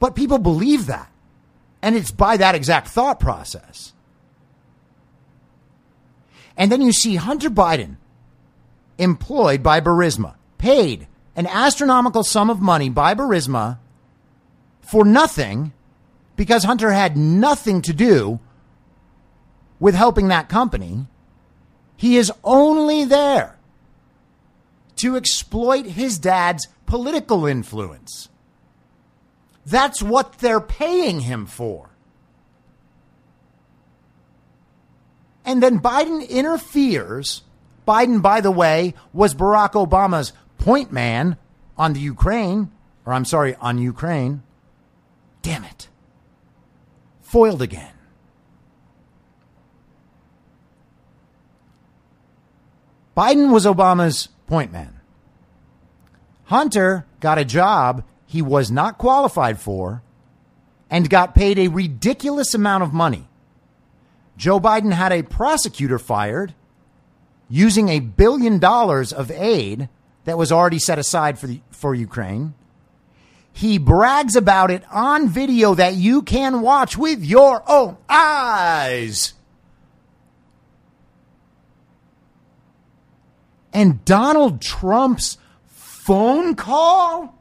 But 0.00 0.14
people 0.14 0.38
believe 0.38 0.86
that. 0.86 1.10
And 1.82 1.94
it's 1.96 2.10
by 2.10 2.36
that 2.36 2.54
exact 2.54 2.88
thought 2.88 3.20
process. 3.20 3.92
And 6.56 6.72
then 6.72 6.82
you 6.82 6.92
see 6.92 7.16
Hunter 7.16 7.50
Biden 7.50 7.96
employed 8.98 9.62
by 9.62 9.80
Burisma, 9.80 10.34
paid 10.58 11.06
an 11.36 11.46
astronomical 11.46 12.24
sum 12.24 12.50
of 12.50 12.60
money 12.60 12.88
by 12.88 13.14
Burisma 13.14 13.78
for 14.88 15.04
nothing 15.04 15.72
because 16.34 16.64
Hunter 16.64 16.92
had 16.92 17.14
nothing 17.14 17.82
to 17.82 17.92
do 17.92 18.40
with 19.78 19.94
helping 19.94 20.28
that 20.28 20.48
company. 20.48 21.06
He 21.94 22.16
is 22.16 22.32
only 22.42 23.04
there 23.04 23.58
to 24.96 25.16
exploit 25.16 25.84
his 25.84 26.18
dad's 26.18 26.68
political 26.86 27.44
influence. 27.44 28.30
That's 29.66 30.02
what 30.02 30.38
they're 30.38 30.60
paying 30.60 31.20
him 31.20 31.44
for. 31.44 31.90
And 35.44 35.62
then 35.62 35.80
Biden 35.80 36.26
interferes. 36.26 37.42
Biden, 37.86 38.22
by 38.22 38.40
the 38.40 38.50
way, 38.50 38.94
was 39.12 39.34
Barack 39.34 39.72
Obama's 39.72 40.32
point 40.56 40.90
man 40.92 41.36
on 41.76 41.92
the 41.92 42.00
Ukraine, 42.00 42.70
or 43.04 43.12
I'm 43.12 43.26
sorry, 43.26 43.54
on 43.56 43.76
Ukraine. 43.76 44.42
Damn 45.48 45.64
it. 45.64 45.88
Foiled 47.22 47.62
again. 47.62 47.94
Biden 53.16 53.50
was 53.50 53.64
Obama's 53.64 54.28
point 54.46 54.72
man. 54.72 55.00
Hunter 56.44 57.06
got 57.20 57.38
a 57.38 57.46
job 57.46 58.04
he 58.26 58.42
was 58.42 58.70
not 58.70 58.98
qualified 58.98 59.58
for 59.58 60.02
and 60.90 61.08
got 61.08 61.34
paid 61.34 61.58
a 61.58 61.68
ridiculous 61.68 62.52
amount 62.52 62.82
of 62.82 62.92
money. 62.92 63.26
Joe 64.36 64.60
Biden 64.60 64.92
had 64.92 65.12
a 65.12 65.22
prosecutor 65.22 65.98
fired 65.98 66.52
using 67.48 67.88
a 67.88 68.00
billion 68.00 68.58
dollars 68.58 69.14
of 69.14 69.30
aid 69.30 69.88
that 70.26 70.36
was 70.36 70.52
already 70.52 70.78
set 70.78 70.98
aside 70.98 71.38
for 71.38 71.46
the, 71.46 71.62
for 71.70 71.94
Ukraine. 71.94 72.52
He 73.58 73.76
brags 73.76 74.36
about 74.36 74.70
it 74.70 74.84
on 74.88 75.28
video 75.28 75.74
that 75.74 75.94
you 75.94 76.22
can 76.22 76.60
watch 76.60 76.96
with 76.96 77.24
your 77.24 77.64
own 77.68 77.96
eyes. 78.08 79.32
And 83.72 84.04
Donald 84.04 84.62
Trump's 84.62 85.38
phone 85.66 86.54
call 86.54 87.34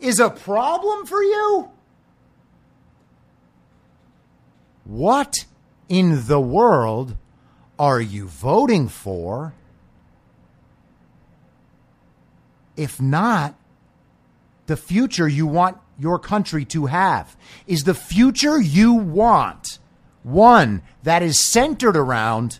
is 0.00 0.18
a 0.18 0.30
problem 0.30 1.04
for 1.04 1.22
you? 1.22 1.68
What 4.84 5.44
in 5.90 6.26
the 6.26 6.40
world 6.40 7.18
are 7.78 8.00
you 8.00 8.28
voting 8.28 8.88
for? 8.88 9.52
If 12.78 12.98
not, 12.98 13.56
the 14.66 14.76
future 14.76 15.28
you 15.28 15.46
want 15.46 15.78
your 15.98 16.18
country 16.18 16.64
to 16.66 16.86
have 16.86 17.36
is 17.66 17.84
the 17.84 17.94
future 17.94 18.60
you 18.60 18.92
want. 18.94 19.78
One 20.22 20.82
that 21.02 21.22
is 21.22 21.38
centered 21.38 21.96
around 21.96 22.58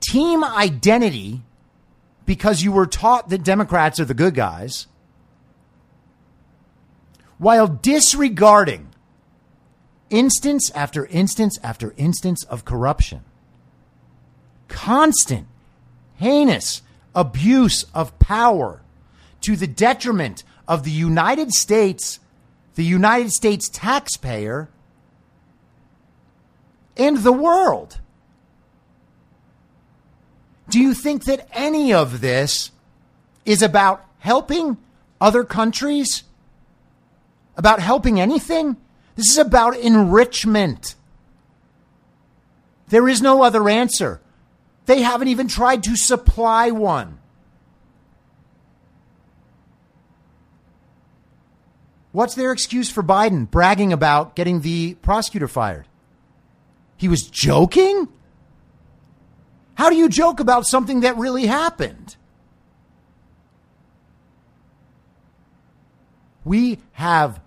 team 0.00 0.44
identity 0.44 1.42
because 2.26 2.62
you 2.62 2.72
were 2.72 2.86
taught 2.86 3.30
that 3.30 3.42
Democrats 3.42 3.98
are 3.98 4.04
the 4.04 4.14
good 4.14 4.34
guys 4.34 4.86
while 7.38 7.66
disregarding 7.66 8.88
instance 10.10 10.70
after 10.74 11.06
instance 11.06 11.58
after 11.62 11.94
instance 11.96 12.44
of 12.44 12.64
corruption, 12.64 13.22
constant, 14.68 15.46
heinous 16.16 16.82
abuse 17.14 17.84
of 17.94 18.18
power 18.18 18.82
to 19.40 19.56
the 19.56 19.66
detriment 19.66 20.44
of 20.66 20.84
the 20.84 20.90
United 20.90 21.52
States, 21.52 22.20
the 22.74 22.84
United 22.84 23.30
States 23.30 23.68
taxpayer, 23.68 24.68
and 26.96 27.18
the 27.18 27.32
world. 27.32 27.98
Do 30.68 30.80
you 30.80 30.94
think 30.94 31.24
that 31.24 31.46
any 31.52 31.92
of 31.92 32.20
this 32.20 32.70
is 33.44 33.62
about 33.62 34.04
helping 34.18 34.78
other 35.20 35.44
countries? 35.44 36.24
About 37.56 37.80
helping 37.80 38.20
anything? 38.20 38.76
This 39.16 39.30
is 39.30 39.38
about 39.38 39.76
enrichment. 39.76 40.94
There 42.88 43.08
is 43.08 43.22
no 43.22 43.42
other 43.42 43.68
answer. 43.68 44.20
They 44.86 45.02
haven't 45.02 45.28
even 45.28 45.48
tried 45.48 45.82
to 45.84 45.96
supply 45.96 46.70
one. 46.70 47.18
What's 52.14 52.36
their 52.36 52.52
excuse 52.52 52.88
for 52.88 53.02
Biden 53.02 53.50
bragging 53.50 53.92
about 53.92 54.36
getting 54.36 54.60
the 54.60 54.94
prosecutor 54.94 55.48
fired? 55.48 55.88
He 56.96 57.08
was 57.08 57.24
joking? 57.24 58.06
How 59.74 59.90
do 59.90 59.96
you 59.96 60.08
joke 60.08 60.38
about 60.38 60.64
something 60.64 61.00
that 61.00 61.16
really 61.16 61.46
happened? 61.46 62.14
We 66.44 66.78
have 66.92 67.40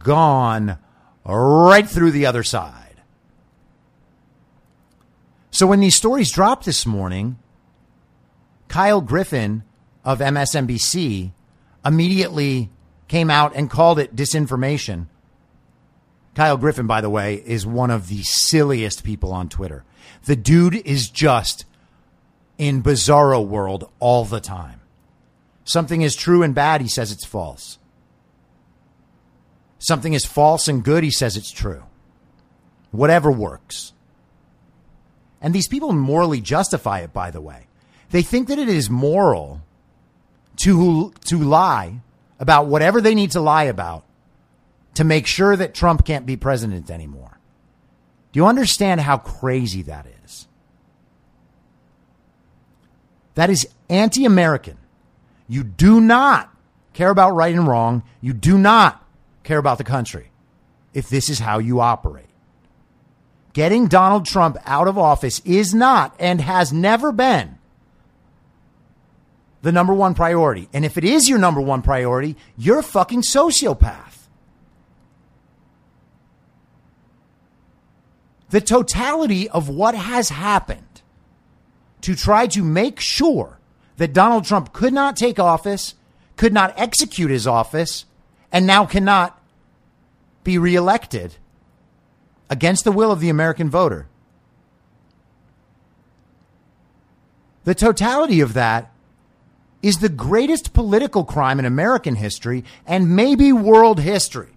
gone 0.00 0.78
right 1.24 1.88
through 1.88 2.10
the 2.10 2.26
other 2.26 2.42
side. 2.42 3.02
So 5.52 5.68
when 5.68 5.78
these 5.78 5.94
stories 5.94 6.32
dropped 6.32 6.64
this 6.64 6.86
morning, 6.86 7.38
Kyle 8.66 9.00
Griffin 9.00 9.62
of 10.04 10.18
MSNBC 10.18 11.30
immediately 11.84 12.72
came 13.08 13.30
out 13.30 13.54
and 13.54 13.70
called 13.70 13.98
it 13.98 14.16
disinformation. 14.16 15.06
Kyle 16.34 16.56
Griffin, 16.56 16.86
by 16.86 17.00
the 17.00 17.10
way, 17.10 17.36
is 17.36 17.66
one 17.66 17.90
of 17.90 18.08
the 18.08 18.22
silliest 18.22 19.04
people 19.04 19.32
on 19.32 19.48
Twitter. 19.48 19.84
The 20.24 20.36
dude 20.36 20.74
is 20.74 21.08
just 21.08 21.64
in 22.58 22.82
bizarro 22.82 23.46
world 23.46 23.90
all 24.00 24.24
the 24.24 24.40
time. 24.40 24.80
Something 25.64 26.02
is 26.02 26.14
true 26.14 26.42
and 26.42 26.54
bad, 26.54 26.80
he 26.80 26.88
says 26.88 27.10
it's 27.10 27.24
false. 27.24 27.78
Something 29.78 30.14
is 30.14 30.24
false 30.24 30.68
and 30.68 30.84
good, 30.84 31.04
he 31.04 31.10
says 31.10 31.36
it's 31.36 31.50
true. 31.50 31.84
Whatever 32.90 33.30
works. 33.30 33.92
And 35.40 35.54
these 35.54 35.68
people 35.68 35.92
morally 35.92 36.40
justify 36.40 37.00
it, 37.00 37.12
by 37.12 37.30
the 37.30 37.40
way. 37.40 37.66
They 38.10 38.22
think 38.22 38.48
that 38.48 38.58
it 38.58 38.68
is 38.68 38.88
moral 38.88 39.62
to, 40.58 41.12
to 41.24 41.38
lie 41.38 42.00
about 42.38 42.66
whatever 42.66 43.00
they 43.00 43.14
need 43.14 43.32
to 43.32 43.40
lie 43.40 43.64
about 43.64 44.04
to 44.94 45.04
make 45.04 45.26
sure 45.26 45.56
that 45.56 45.74
Trump 45.74 46.04
can't 46.04 46.26
be 46.26 46.36
president 46.36 46.90
anymore. 46.90 47.38
Do 48.32 48.38
you 48.38 48.46
understand 48.46 49.00
how 49.00 49.18
crazy 49.18 49.82
that 49.82 50.06
is? 50.24 50.48
That 53.34 53.50
is 53.50 53.68
anti 53.88 54.24
American. 54.24 54.78
You 55.48 55.62
do 55.62 56.00
not 56.00 56.50
care 56.92 57.10
about 57.10 57.32
right 57.32 57.54
and 57.54 57.68
wrong. 57.68 58.02
You 58.20 58.32
do 58.32 58.58
not 58.58 59.04
care 59.44 59.58
about 59.58 59.78
the 59.78 59.84
country 59.84 60.30
if 60.92 61.08
this 61.08 61.28
is 61.28 61.38
how 61.38 61.58
you 61.58 61.80
operate. 61.80 62.24
Getting 63.52 63.86
Donald 63.86 64.26
Trump 64.26 64.56
out 64.64 64.88
of 64.88 64.98
office 64.98 65.40
is 65.44 65.74
not 65.74 66.14
and 66.18 66.40
has 66.40 66.72
never 66.72 67.12
been 67.12 67.55
the 69.62 69.72
number 69.72 69.94
one 69.94 70.14
priority. 70.14 70.68
And 70.72 70.84
if 70.84 70.96
it 70.96 71.04
is 71.04 71.28
your 71.28 71.38
number 71.38 71.60
one 71.60 71.82
priority, 71.82 72.36
you're 72.56 72.78
a 72.78 72.82
fucking 72.82 73.22
sociopath. 73.22 74.28
The 78.50 78.60
totality 78.60 79.48
of 79.48 79.68
what 79.68 79.94
has 79.94 80.28
happened 80.28 81.02
to 82.02 82.14
try 82.14 82.46
to 82.48 82.62
make 82.62 83.00
sure 83.00 83.58
that 83.96 84.12
Donald 84.12 84.44
Trump 84.44 84.72
could 84.72 84.92
not 84.92 85.16
take 85.16 85.38
office, 85.38 85.94
could 86.36 86.52
not 86.52 86.72
execute 86.76 87.30
his 87.30 87.46
office, 87.46 88.04
and 88.52 88.66
now 88.66 88.86
cannot 88.86 89.42
be 90.44 90.58
reelected 90.58 91.34
against 92.48 92.84
the 92.84 92.92
will 92.92 93.10
of 93.10 93.20
the 93.20 93.28
American 93.28 93.68
voter. 93.68 94.06
The 97.64 97.74
totality 97.74 98.40
of 98.40 98.54
that 98.54 98.92
is 99.86 99.98
the 99.98 100.08
greatest 100.08 100.72
political 100.72 101.22
crime 101.22 101.60
in 101.60 101.64
American 101.64 102.16
history 102.16 102.64
and 102.88 103.14
maybe 103.14 103.52
world 103.52 104.00
history. 104.00 104.50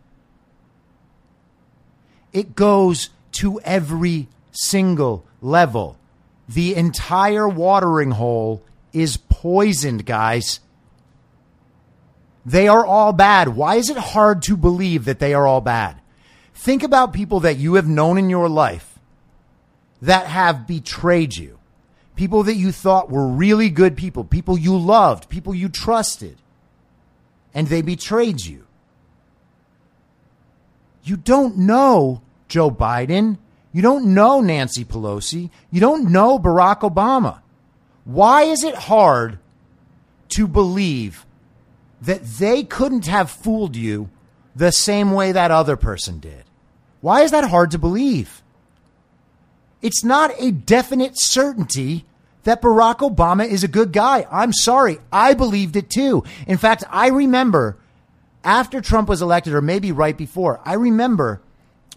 It 2.33 2.55
goes 2.55 3.11
to 3.33 3.59
every 3.61 4.27
single 4.51 5.23
level. 5.39 5.99
The 6.47 6.73
entire 6.73 7.47
watering 7.47 8.09
hole 8.09 8.63
is 8.91 9.17
poisoned, 9.17 10.03
guys. 10.07 10.61
They 12.43 12.67
are 12.67 12.83
all 12.83 13.13
bad. 13.13 13.49
Why 13.49 13.75
is 13.75 13.91
it 13.91 13.97
hard 13.97 14.41
to 14.43 14.57
believe 14.57 15.05
that 15.05 15.19
they 15.19 15.35
are 15.35 15.45
all 15.45 15.61
bad? 15.61 16.01
Think 16.55 16.81
about 16.81 17.13
people 17.13 17.41
that 17.41 17.57
you 17.57 17.75
have 17.75 17.87
known 17.87 18.17
in 18.17 18.31
your 18.31 18.49
life 18.49 18.97
that 20.01 20.25
have 20.25 20.65
betrayed 20.65 21.37
you. 21.37 21.58
People 22.19 22.43
that 22.43 22.55
you 22.55 22.73
thought 22.73 23.09
were 23.09 23.25
really 23.25 23.69
good 23.69 23.95
people, 23.95 24.25
people 24.25 24.57
you 24.57 24.77
loved, 24.77 25.29
people 25.29 25.55
you 25.55 25.69
trusted, 25.69 26.35
and 27.53 27.67
they 27.67 27.81
betrayed 27.81 28.41
you. 28.41 28.67
You 31.01 31.15
don't 31.15 31.55
know 31.55 32.21
Joe 32.49 32.71
Biden. 32.71 33.37
You 33.71 33.81
don't 33.81 34.13
know 34.13 34.41
Nancy 34.41 34.83
Pelosi. 34.83 35.49
You 35.71 35.79
don't 35.79 36.11
know 36.11 36.37
Barack 36.37 36.81
Obama. 36.81 37.39
Why 38.03 38.43
is 38.43 38.65
it 38.65 38.75
hard 38.75 39.39
to 40.31 40.45
believe 40.45 41.25
that 42.01 42.25
they 42.25 42.63
couldn't 42.63 43.07
have 43.07 43.31
fooled 43.31 43.77
you 43.77 44.09
the 44.53 44.73
same 44.73 45.13
way 45.13 45.31
that 45.31 45.51
other 45.51 45.77
person 45.77 46.19
did? 46.19 46.43
Why 46.99 47.21
is 47.21 47.31
that 47.31 47.49
hard 47.49 47.71
to 47.71 47.77
believe? 47.77 48.43
It's 49.81 50.03
not 50.03 50.33
a 50.37 50.51
definite 50.51 51.13
certainty 51.15 52.05
that 52.43 52.61
Barack 52.61 52.97
Obama 52.97 53.47
is 53.47 53.63
a 53.63 53.67
good 53.67 53.91
guy. 53.91 54.25
I'm 54.31 54.53
sorry. 54.53 54.99
I 55.11 55.33
believed 55.33 55.75
it 55.75 55.89
too. 55.89 56.23
In 56.47 56.57
fact, 56.57 56.83
I 56.89 57.07
remember 57.07 57.77
after 58.43 58.81
Trump 58.81 59.09
was 59.09 59.21
elected, 59.21 59.53
or 59.53 59.61
maybe 59.61 59.91
right 59.91 60.17
before, 60.17 60.61
I 60.63 60.73
remember 60.73 61.41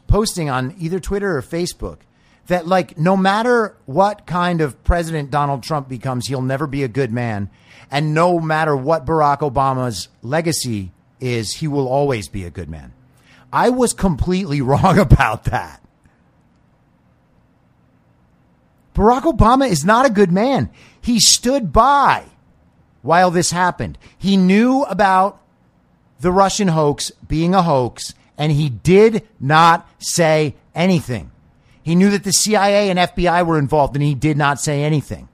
posting 0.08 0.50
on 0.50 0.74
either 0.78 0.98
Twitter 1.00 1.36
or 1.36 1.42
Facebook 1.42 1.98
that, 2.46 2.66
like, 2.66 2.98
no 2.98 3.16
matter 3.16 3.76
what 3.86 4.26
kind 4.26 4.60
of 4.60 4.82
president 4.84 5.30
Donald 5.30 5.62
Trump 5.62 5.88
becomes, 5.88 6.26
he'll 6.26 6.42
never 6.42 6.66
be 6.66 6.82
a 6.82 6.88
good 6.88 7.12
man. 7.12 7.48
And 7.90 8.14
no 8.14 8.40
matter 8.40 8.76
what 8.76 9.06
Barack 9.06 9.38
Obama's 9.40 10.08
legacy 10.22 10.92
is, 11.20 11.54
he 11.54 11.68
will 11.68 11.88
always 11.88 12.28
be 12.28 12.44
a 12.44 12.50
good 12.50 12.68
man. 12.68 12.92
I 13.52 13.70
was 13.70 13.92
completely 13.92 14.60
wrong 14.62 14.98
about 14.98 15.44
that. 15.44 15.81
Barack 18.94 19.22
Obama 19.22 19.68
is 19.68 19.84
not 19.84 20.06
a 20.06 20.10
good 20.10 20.30
man. 20.30 20.70
He 21.00 21.18
stood 21.18 21.72
by 21.72 22.24
while 23.00 23.30
this 23.30 23.50
happened. 23.50 23.98
He 24.16 24.36
knew 24.36 24.82
about 24.84 25.40
the 26.20 26.32
Russian 26.32 26.68
hoax 26.68 27.10
being 27.26 27.54
a 27.54 27.62
hoax, 27.62 28.14
and 28.38 28.52
he 28.52 28.68
did 28.68 29.26
not 29.40 29.88
say 29.98 30.54
anything. 30.74 31.30
He 31.82 31.94
knew 31.94 32.10
that 32.10 32.24
the 32.24 32.32
CIA 32.32 32.90
and 32.90 32.98
FBI 32.98 33.44
were 33.44 33.58
involved, 33.58 33.96
and 33.96 34.02
he 34.02 34.14
did 34.14 34.36
not 34.36 34.60
say 34.60 34.84
anything. 34.84 35.28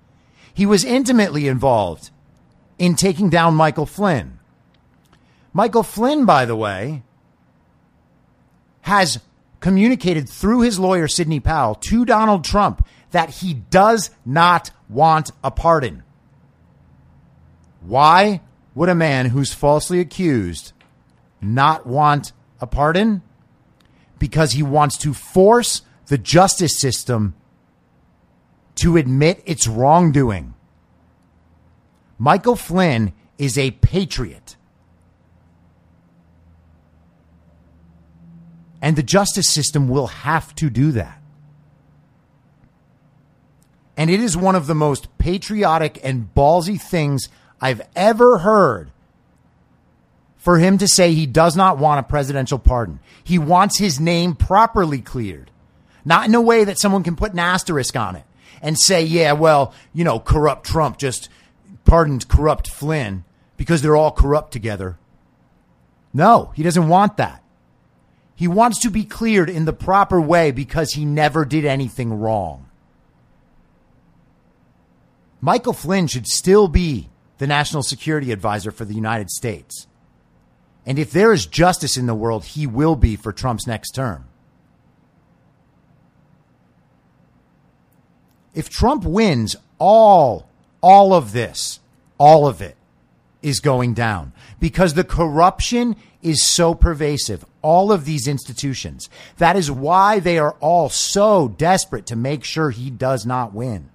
He 0.52 0.64
was 0.64 0.84
intimately 0.84 1.46
involved 1.46 2.10
in 2.78 2.96
taking 2.96 3.28
down 3.28 3.54
Michael 3.54 3.86
Flynn. 3.86 4.38
Michael 5.52 5.82
Flynn, 5.82 6.24
by 6.24 6.44
the 6.44 6.56
way, 6.56 7.02
has 8.82 9.20
communicated 9.60 10.28
through 10.28 10.60
his 10.60 10.78
lawyer, 10.78 11.08
Sidney 11.08 11.40
Powell, 11.40 11.74
to 11.74 12.04
Donald 12.04 12.44
Trump 12.44 12.86
that 13.10 13.30
he 13.30 13.54
does 13.54 14.10
not 14.24 14.70
want 14.88 15.30
a 15.42 15.50
pardon. 15.50 16.02
Why 17.80 18.40
would 18.74 18.88
a 18.88 18.94
man 18.94 19.26
who's 19.26 19.52
falsely 19.52 20.00
accused 20.00 20.72
not 21.40 21.86
want 21.86 22.32
a 22.60 22.66
pardon? 22.66 23.22
Because 24.18 24.52
he 24.52 24.62
wants 24.62 24.98
to 24.98 25.14
force 25.14 25.82
the 26.06 26.18
justice 26.18 26.78
system 26.78 27.34
to 28.76 28.96
admit 28.96 29.42
its 29.46 29.66
wrongdoing. 29.66 30.54
Michael 32.18 32.56
Flynn 32.56 33.12
is 33.36 33.56
a 33.56 33.70
patriot. 33.70 34.56
And 38.80 38.96
the 38.96 39.02
justice 39.02 39.50
system 39.50 39.88
will 39.88 40.06
have 40.08 40.54
to 40.56 40.70
do 40.70 40.92
that. 40.92 41.17
And 43.98 44.08
it 44.08 44.20
is 44.20 44.36
one 44.36 44.54
of 44.54 44.68
the 44.68 44.76
most 44.76 45.18
patriotic 45.18 45.98
and 46.04 46.32
ballsy 46.32 46.80
things 46.80 47.28
I've 47.60 47.82
ever 47.96 48.38
heard 48.38 48.92
for 50.36 50.58
him 50.58 50.78
to 50.78 50.86
say 50.86 51.12
he 51.12 51.26
does 51.26 51.56
not 51.56 51.78
want 51.78 51.98
a 51.98 52.08
presidential 52.08 52.60
pardon. 52.60 53.00
He 53.24 53.40
wants 53.40 53.78
his 53.78 53.98
name 53.98 54.36
properly 54.36 55.00
cleared, 55.00 55.50
not 56.04 56.28
in 56.28 56.34
a 56.36 56.40
way 56.40 56.62
that 56.62 56.78
someone 56.78 57.02
can 57.02 57.16
put 57.16 57.32
an 57.32 57.40
asterisk 57.40 57.96
on 57.96 58.14
it 58.14 58.22
and 58.62 58.78
say, 58.78 59.02
yeah, 59.02 59.32
well, 59.32 59.74
you 59.92 60.04
know, 60.04 60.20
corrupt 60.20 60.64
Trump 60.64 60.96
just 60.96 61.28
pardoned 61.84 62.28
corrupt 62.28 62.70
Flynn 62.70 63.24
because 63.56 63.82
they're 63.82 63.96
all 63.96 64.12
corrupt 64.12 64.52
together. 64.52 64.96
No, 66.14 66.52
he 66.54 66.62
doesn't 66.62 66.88
want 66.88 67.16
that. 67.16 67.42
He 68.36 68.46
wants 68.46 68.78
to 68.82 68.90
be 68.90 69.04
cleared 69.04 69.50
in 69.50 69.64
the 69.64 69.72
proper 69.72 70.20
way 70.20 70.52
because 70.52 70.92
he 70.92 71.04
never 71.04 71.44
did 71.44 71.64
anything 71.64 72.20
wrong. 72.20 72.67
Michael 75.40 75.72
Flynn 75.72 76.06
should 76.06 76.26
still 76.26 76.68
be 76.68 77.08
the 77.38 77.46
national 77.46 77.82
security 77.82 78.32
advisor 78.32 78.70
for 78.70 78.84
the 78.84 78.94
United 78.94 79.30
States. 79.30 79.86
And 80.84 80.98
if 80.98 81.10
there 81.10 81.32
is 81.32 81.46
justice 81.46 81.96
in 81.96 82.06
the 82.06 82.14
world, 82.14 82.44
he 82.44 82.66
will 82.66 82.96
be 82.96 83.14
for 83.14 83.32
Trump's 83.32 83.66
next 83.66 83.90
term. 83.90 84.24
If 88.54 88.68
Trump 88.68 89.04
wins, 89.04 89.54
all, 89.78 90.48
all 90.80 91.14
of 91.14 91.32
this, 91.32 91.78
all 92.16 92.46
of 92.46 92.60
it 92.60 92.76
is 93.42 93.60
going 93.60 93.94
down 93.94 94.32
because 94.58 94.94
the 94.94 95.04
corruption 95.04 95.94
is 96.22 96.42
so 96.42 96.74
pervasive. 96.74 97.44
All 97.62 97.92
of 97.92 98.04
these 98.04 98.26
institutions. 98.26 99.08
That 99.36 99.56
is 99.56 99.70
why 99.70 100.18
they 100.18 100.38
are 100.38 100.56
all 100.60 100.88
so 100.88 101.48
desperate 101.48 102.06
to 102.06 102.16
make 102.16 102.42
sure 102.42 102.70
he 102.70 102.90
does 102.90 103.24
not 103.24 103.54
win. 103.54 103.90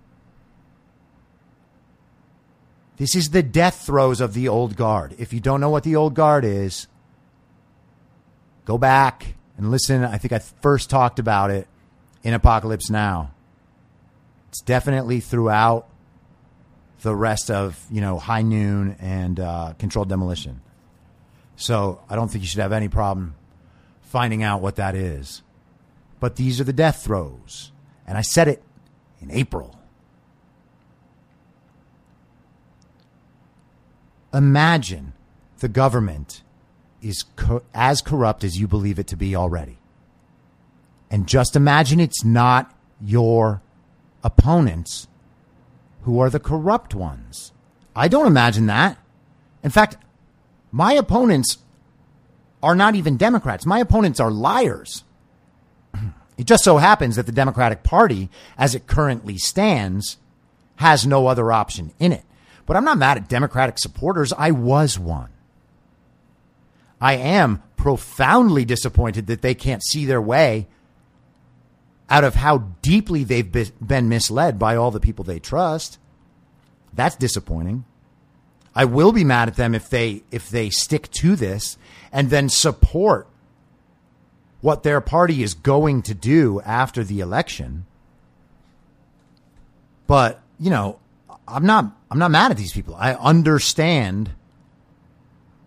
This 2.97 3.15
is 3.15 3.29
the 3.29 3.43
death 3.43 3.85
throes 3.85 4.21
of 4.21 4.33
the 4.33 4.47
old 4.47 4.75
guard. 4.75 5.15
If 5.17 5.33
you 5.33 5.39
don't 5.39 5.61
know 5.61 5.69
what 5.69 5.83
the 5.83 5.95
old 5.95 6.13
guard 6.13 6.45
is, 6.45 6.87
go 8.65 8.77
back 8.77 9.35
and 9.57 9.71
listen. 9.71 10.03
I 10.03 10.17
think 10.17 10.31
I 10.31 10.39
first 10.39 10.89
talked 10.89 11.19
about 11.19 11.49
it 11.49 11.67
in 12.23 12.33
Apocalypse 12.33 12.89
Now. 12.89 13.31
It's 14.49 14.61
definitely 14.61 15.19
throughout 15.19 15.89
the 17.01 17.15
rest 17.15 17.49
of, 17.49 17.83
you 17.91 18.01
know, 18.01 18.19
High 18.19 18.43
Noon 18.43 18.95
and 18.99 19.39
uh, 19.39 19.73
Controlled 19.79 20.09
Demolition. 20.09 20.61
So 21.55 22.01
I 22.09 22.15
don't 22.15 22.29
think 22.29 22.43
you 22.43 22.47
should 22.47 22.61
have 22.61 22.71
any 22.71 22.87
problem 22.87 23.35
finding 24.01 24.43
out 24.43 24.61
what 24.61 24.75
that 24.75 24.95
is. 24.95 25.41
But 26.19 26.35
these 26.35 26.61
are 26.61 26.63
the 26.63 26.73
death 26.73 27.03
throes. 27.03 27.71
And 28.05 28.17
I 28.17 28.21
said 28.21 28.47
it 28.47 28.63
in 29.21 29.31
April. 29.31 29.77
Imagine 34.33 35.13
the 35.59 35.67
government 35.67 36.41
is 37.01 37.23
co- 37.35 37.63
as 37.73 38.01
corrupt 38.01 38.43
as 38.43 38.59
you 38.59 38.67
believe 38.67 38.97
it 38.97 39.07
to 39.07 39.15
be 39.15 39.35
already. 39.35 39.77
And 41.11 41.27
just 41.27 41.55
imagine 41.55 41.99
it's 41.99 42.23
not 42.23 42.73
your 42.99 43.61
opponents 44.23 45.07
who 46.03 46.19
are 46.19 46.29
the 46.29 46.39
corrupt 46.39 46.95
ones. 46.95 47.51
I 47.95 48.07
don't 48.07 48.27
imagine 48.27 48.65
that. 48.67 48.97
In 49.63 49.69
fact, 49.69 49.97
my 50.71 50.93
opponents 50.93 51.59
are 52.63 52.75
not 52.75 52.95
even 52.95 53.17
Democrats. 53.17 53.65
My 53.65 53.79
opponents 53.79 54.19
are 54.19 54.31
liars. 54.31 55.03
It 56.35 56.47
just 56.47 56.63
so 56.63 56.77
happens 56.77 57.15
that 57.15 57.27
the 57.27 57.31
Democratic 57.31 57.83
Party, 57.83 58.27
as 58.57 58.73
it 58.73 58.87
currently 58.87 59.37
stands, 59.37 60.17
has 60.77 61.05
no 61.05 61.27
other 61.27 61.51
option 61.51 61.91
in 61.99 62.11
it. 62.11 62.23
But 62.65 62.77
I'm 62.77 62.85
not 62.85 62.97
mad 62.97 63.17
at 63.17 63.29
Democratic 63.29 63.77
supporters. 63.79 64.33
I 64.33 64.51
was 64.51 64.97
one. 64.97 65.29
I 67.01 67.15
am 67.15 67.61
profoundly 67.75 68.63
disappointed 68.63 69.27
that 69.27 69.41
they 69.41 69.53
can't 69.53 69.83
see 69.83 70.05
their 70.05 70.21
way 70.21 70.67
out 72.09 72.23
of 72.23 72.35
how 72.35 72.59
deeply 72.81 73.23
they've 73.23 73.51
been 73.85 74.07
misled 74.07 74.57
by 74.57 74.75
all 74.75 74.91
the 74.91 74.99
people 74.99 75.25
they 75.25 75.39
trust. 75.39 75.97
That's 76.93 77.15
disappointing. 77.15 77.85
I 78.75 78.85
will 78.85 79.11
be 79.11 79.23
mad 79.23 79.49
at 79.49 79.55
them 79.55 79.75
if 79.75 79.89
they 79.89 80.23
if 80.31 80.49
they 80.49 80.69
stick 80.69 81.11
to 81.11 81.35
this 81.35 81.77
and 82.11 82.29
then 82.29 82.49
support 82.49 83.27
what 84.61 84.83
their 84.83 85.01
party 85.01 85.43
is 85.43 85.53
going 85.53 86.01
to 86.03 86.13
do 86.13 86.61
after 86.61 87.03
the 87.03 87.19
election. 87.19 87.85
But, 90.07 90.41
you 90.57 90.69
know, 90.69 90.99
I'm 91.53 91.65
not 91.65 91.95
I'm 92.09 92.19
not 92.19 92.31
mad 92.31 92.51
at 92.51 92.57
these 92.57 92.73
people. 92.73 92.95
I 92.95 93.13
understand 93.13 94.31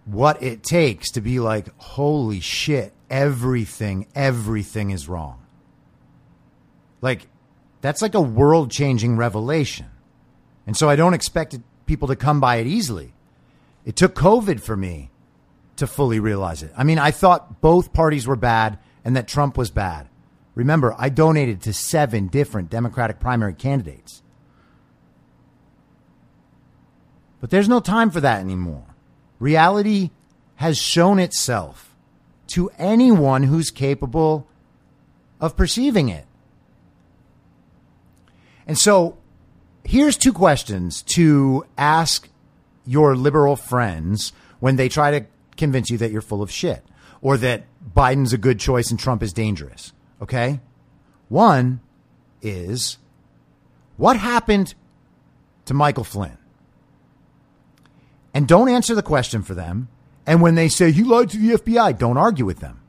what 0.04 0.42
it 0.42 0.62
takes 0.62 1.10
to 1.12 1.20
be 1.20 1.40
like, 1.40 1.68
holy 1.78 2.40
shit, 2.40 2.92
everything, 3.10 4.06
everything 4.14 4.90
is 4.90 5.08
wrong. 5.08 5.44
Like, 7.02 7.26
that's 7.80 8.00
like 8.00 8.14
a 8.14 8.20
world 8.20 8.70
changing 8.70 9.16
revelation. 9.16 9.86
And 10.66 10.76
so 10.76 10.88
I 10.88 10.96
don't 10.96 11.14
expect 11.14 11.58
people 11.86 12.08
to 12.08 12.16
come 12.16 12.40
by 12.40 12.56
it 12.56 12.66
easily. 12.66 13.14
It 13.84 13.96
took 13.96 14.14
COVID 14.14 14.60
for 14.60 14.76
me 14.76 15.10
to 15.76 15.86
fully 15.86 16.20
realize 16.20 16.62
it. 16.62 16.72
I 16.76 16.84
mean, 16.84 16.98
I 16.98 17.10
thought 17.10 17.60
both 17.60 17.92
parties 17.92 18.26
were 18.26 18.36
bad 18.36 18.78
and 19.04 19.16
that 19.16 19.28
Trump 19.28 19.58
was 19.58 19.70
bad. 19.70 20.08
Remember, 20.54 20.94
I 20.98 21.10
donated 21.10 21.62
to 21.62 21.72
seven 21.72 22.28
different 22.28 22.70
Democratic 22.70 23.20
primary 23.20 23.54
candidates. 23.54 24.22
But 27.40 27.50
there's 27.50 27.68
no 27.68 27.80
time 27.80 28.10
for 28.10 28.20
that 28.20 28.40
anymore. 28.40 28.84
Reality 29.38 30.10
has 30.56 30.78
shown 30.78 31.18
itself 31.18 31.94
to 32.48 32.70
anyone 32.78 33.44
who's 33.44 33.70
capable 33.70 34.46
of 35.40 35.56
perceiving 35.56 36.08
it. 36.08 36.26
And 38.66 38.78
so 38.78 39.18
here's 39.84 40.16
two 40.16 40.32
questions 40.32 41.02
to 41.14 41.66
ask 41.76 42.28
your 42.86 43.16
liberal 43.16 43.56
friends 43.56 44.32
when 44.60 44.76
they 44.76 44.88
try 44.88 45.10
to 45.10 45.26
convince 45.56 45.90
you 45.90 45.98
that 45.98 46.10
you're 46.10 46.22
full 46.22 46.42
of 46.42 46.50
shit 46.50 46.84
or 47.20 47.36
that 47.36 47.64
Biden's 47.94 48.32
a 48.32 48.38
good 48.38 48.58
choice 48.58 48.90
and 48.90 48.98
Trump 48.98 49.22
is 49.22 49.32
dangerous. 49.32 49.92
Okay? 50.22 50.60
One 51.28 51.80
is 52.42 52.98
what 53.96 54.16
happened 54.16 54.74
to 55.66 55.74
Michael 55.74 56.04
Flynn? 56.04 56.38
And 58.36 58.46
don't 58.46 58.68
answer 58.68 58.94
the 58.94 59.02
question 59.02 59.42
for 59.42 59.54
them. 59.54 59.88
And 60.26 60.42
when 60.42 60.56
they 60.56 60.68
say, 60.68 60.92
he 60.92 61.02
lied 61.02 61.30
to 61.30 61.38
the 61.38 61.54
FBI, 61.56 61.96
don't 61.96 62.18
argue 62.18 62.44
with 62.44 62.58
them. 62.58 62.82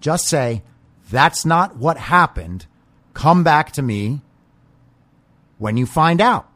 Just 0.00 0.28
say, 0.28 0.62
that's 1.10 1.44
not 1.44 1.76
what 1.76 1.96
happened. 1.96 2.66
Come 3.14 3.42
back 3.42 3.72
to 3.72 3.82
me 3.82 4.20
when 5.58 5.76
you 5.76 5.86
find 5.86 6.20
out. 6.20 6.48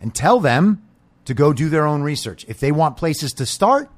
And 0.00 0.12
tell 0.12 0.40
them 0.40 0.82
to 1.24 1.34
go 1.34 1.52
do 1.52 1.68
their 1.68 1.86
own 1.86 2.02
research. 2.02 2.44
If 2.48 2.58
they 2.58 2.72
want 2.72 2.96
places 2.96 3.32
to 3.34 3.46
start, 3.46 3.88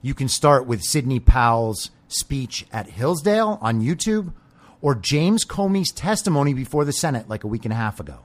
you 0.00 0.14
can 0.14 0.28
start 0.28 0.66
with 0.66 0.82
Sidney 0.82 1.20
Powell's 1.20 1.90
speech 2.08 2.64
at 2.72 2.88
Hillsdale 2.88 3.58
on 3.60 3.82
YouTube 3.82 4.32
or 4.80 4.94
James 4.94 5.44
Comey's 5.44 5.92
testimony 5.92 6.54
before 6.54 6.86
the 6.86 6.94
Senate 6.94 7.28
like 7.28 7.44
a 7.44 7.48
week 7.48 7.66
and 7.66 7.74
a 7.74 7.76
half 7.76 8.00
ago. 8.00 8.20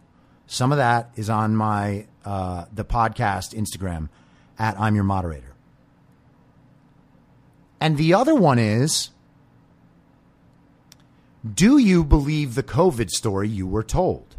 Some 0.47 0.71
of 0.71 0.77
that 0.77 1.11
is 1.15 1.29
on 1.29 1.57
my 1.57 2.07
uh, 2.29 2.65
the 2.71 2.85
podcast 2.85 3.55
Instagram 3.55 4.07
at 4.59 4.79
I'm 4.79 4.93
your 4.93 5.03
moderator. 5.03 5.55
And 7.81 7.97
the 7.97 8.13
other 8.13 8.35
one 8.35 8.59
is 8.59 9.09
do 11.55 11.79
you 11.79 12.03
believe 12.03 12.53
the 12.53 12.61
COVID 12.61 13.09
story 13.09 13.49
you 13.49 13.65
were 13.65 13.81
told? 13.81 14.35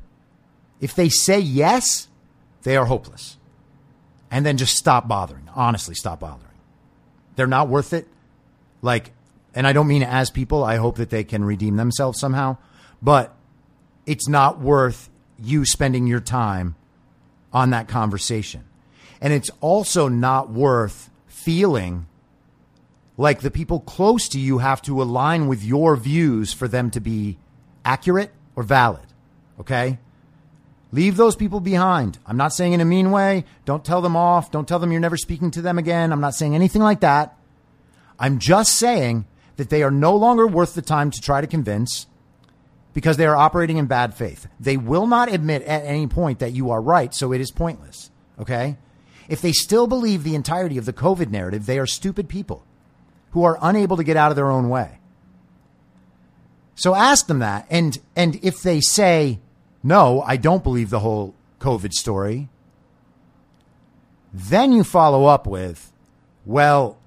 If 0.80 0.94
they 0.94 1.08
say 1.08 1.40
yes, 1.40 2.06
they 2.62 2.76
are 2.76 2.84
hopeless. 2.84 3.38
And 4.30 4.46
then 4.46 4.56
just 4.56 4.76
stop 4.76 5.08
bothering. 5.08 5.48
Honestly, 5.56 5.96
stop 5.96 6.20
bothering. 6.20 6.46
They're 7.34 7.48
not 7.48 7.68
worth 7.68 7.92
it. 7.92 8.06
Like, 8.82 9.10
and 9.52 9.66
I 9.66 9.72
don't 9.72 9.88
mean 9.88 10.04
as 10.04 10.30
people, 10.30 10.62
I 10.62 10.76
hope 10.76 10.96
that 10.98 11.10
they 11.10 11.24
can 11.24 11.42
redeem 11.42 11.74
themselves 11.74 12.20
somehow, 12.20 12.58
but 13.02 13.34
it's 14.06 14.28
not 14.28 14.60
worth 14.60 15.10
you 15.42 15.64
spending 15.64 16.06
your 16.06 16.20
time 16.20 16.76
on 17.52 17.70
that 17.70 17.88
conversation. 17.88 18.64
And 19.20 19.32
it's 19.32 19.50
also 19.60 20.08
not 20.08 20.50
worth 20.50 21.10
feeling 21.26 22.06
like 23.16 23.40
the 23.40 23.50
people 23.50 23.80
close 23.80 24.28
to 24.28 24.40
you 24.40 24.58
have 24.58 24.80
to 24.82 25.02
align 25.02 25.46
with 25.46 25.62
your 25.62 25.96
views 25.96 26.52
for 26.52 26.68
them 26.68 26.90
to 26.90 27.00
be 27.00 27.38
accurate 27.84 28.32
or 28.56 28.62
valid. 28.62 29.06
Okay? 29.58 29.98
Leave 30.92 31.16
those 31.16 31.36
people 31.36 31.60
behind. 31.60 32.18
I'm 32.26 32.36
not 32.36 32.52
saying 32.52 32.72
in 32.72 32.80
a 32.80 32.84
mean 32.84 33.10
way. 33.10 33.44
Don't 33.64 33.84
tell 33.84 34.00
them 34.00 34.16
off. 34.16 34.50
Don't 34.50 34.66
tell 34.66 34.78
them 34.78 34.90
you're 34.90 35.00
never 35.00 35.16
speaking 35.16 35.50
to 35.52 35.62
them 35.62 35.78
again. 35.78 36.12
I'm 36.12 36.20
not 36.20 36.34
saying 36.34 36.54
anything 36.54 36.82
like 36.82 37.00
that. 37.00 37.36
I'm 38.18 38.38
just 38.38 38.74
saying 38.74 39.26
that 39.56 39.70
they 39.70 39.82
are 39.82 39.90
no 39.90 40.16
longer 40.16 40.46
worth 40.46 40.74
the 40.74 40.82
time 40.82 41.10
to 41.10 41.20
try 41.20 41.40
to 41.40 41.46
convince 41.46 42.06
because 42.92 43.16
they 43.16 43.26
are 43.26 43.36
operating 43.36 43.76
in 43.76 43.86
bad 43.86 44.14
faith. 44.14 44.46
They 44.58 44.76
will 44.76 45.06
not 45.06 45.32
admit 45.32 45.62
at 45.62 45.84
any 45.84 46.06
point 46.06 46.38
that 46.40 46.52
you 46.52 46.70
are 46.70 46.80
right, 46.80 47.14
so 47.14 47.32
it 47.32 47.40
is 47.40 47.50
pointless. 47.50 48.10
Okay? 48.38 48.76
If 49.28 49.40
they 49.40 49.52
still 49.52 49.86
believe 49.86 50.24
the 50.24 50.34
entirety 50.34 50.76
of 50.76 50.86
the 50.86 50.92
COVID 50.92 51.30
narrative, 51.30 51.66
they 51.66 51.78
are 51.78 51.86
stupid 51.86 52.28
people 52.28 52.64
who 53.30 53.44
are 53.44 53.58
unable 53.62 53.96
to 53.96 54.04
get 54.04 54.16
out 54.16 54.32
of 54.32 54.36
their 54.36 54.50
own 54.50 54.68
way. 54.68 54.98
So 56.74 56.94
ask 56.94 57.26
them 57.26 57.40
that. 57.40 57.66
And, 57.70 57.98
and 58.16 58.40
if 58.42 58.62
they 58.62 58.80
say, 58.80 59.38
no, 59.82 60.22
I 60.22 60.36
don't 60.36 60.64
believe 60.64 60.90
the 60.90 61.00
whole 61.00 61.34
COVID 61.60 61.92
story, 61.92 62.48
then 64.32 64.72
you 64.72 64.82
follow 64.82 65.26
up 65.26 65.46
with, 65.46 65.92
well, 66.44 66.98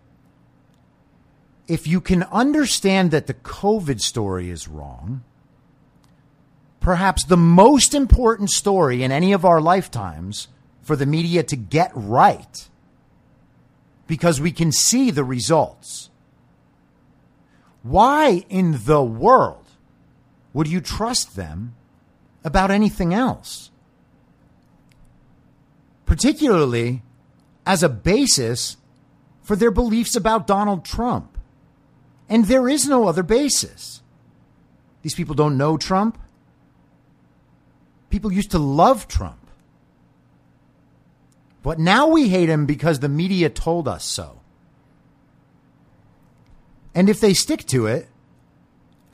if 1.68 1.88
you 1.88 2.00
can 2.02 2.24
understand 2.24 3.12
that 3.12 3.28
the 3.28 3.34
COVID 3.34 4.00
story 4.00 4.50
is 4.50 4.68
wrong, 4.68 5.24
perhaps 6.84 7.24
the 7.24 7.38
most 7.38 7.94
important 7.94 8.50
story 8.50 9.04
in 9.04 9.12
any 9.12 9.32
of 9.32 9.46
our 9.46 9.62
lifetimes 9.62 10.50
for 10.82 10.98
the 10.98 11.06
media 11.06 11.42
to 11.42 11.56
get 11.56 11.90
right 11.96 12.68
because 14.06 14.42
we 14.42 14.52
can 14.52 14.70
see 14.70 15.10
the 15.10 15.24
results. 15.24 16.10
Why 17.84 18.46
in 18.50 18.82
the 18.84 19.02
world 19.02 19.66
would 20.52 20.68
you 20.68 20.82
trust 20.82 21.38
them 21.38 21.74
about 22.44 22.70
anything 22.70 23.14
else? 23.14 23.72
Particularly 26.06 27.02
as 27.66 27.82
a 27.82 27.88
basis 27.88 28.76
for 29.42 29.56
their 29.56 29.72
beliefs 29.72 30.18
about 30.18 30.48
Donald 30.48 30.84
Trump. 30.84 31.38
And 32.28 32.46
there 32.46 32.68
is 32.68 32.90
no 32.90 33.08
other 33.08 33.24
basis. 33.24 34.02
These 35.02 35.16
people 35.16 35.34
don't 35.34 35.58
know 35.58 35.78
Trump. 35.78 36.18
People 38.14 38.32
used 38.32 38.52
to 38.52 38.60
love 38.60 39.08
Trump. 39.08 39.40
But 41.64 41.80
now 41.80 42.06
we 42.06 42.30
hate 42.30 42.48
him 42.48 42.68
because 42.68 43.00
the 43.00 43.10
media 43.10 43.50
told 43.50 43.88
us 43.88 44.06
so. 44.06 44.40
And 46.94 47.10
if 47.10 47.20
they 47.20 47.34
stick 47.34 47.66
to 47.70 47.88
it, 47.88 48.08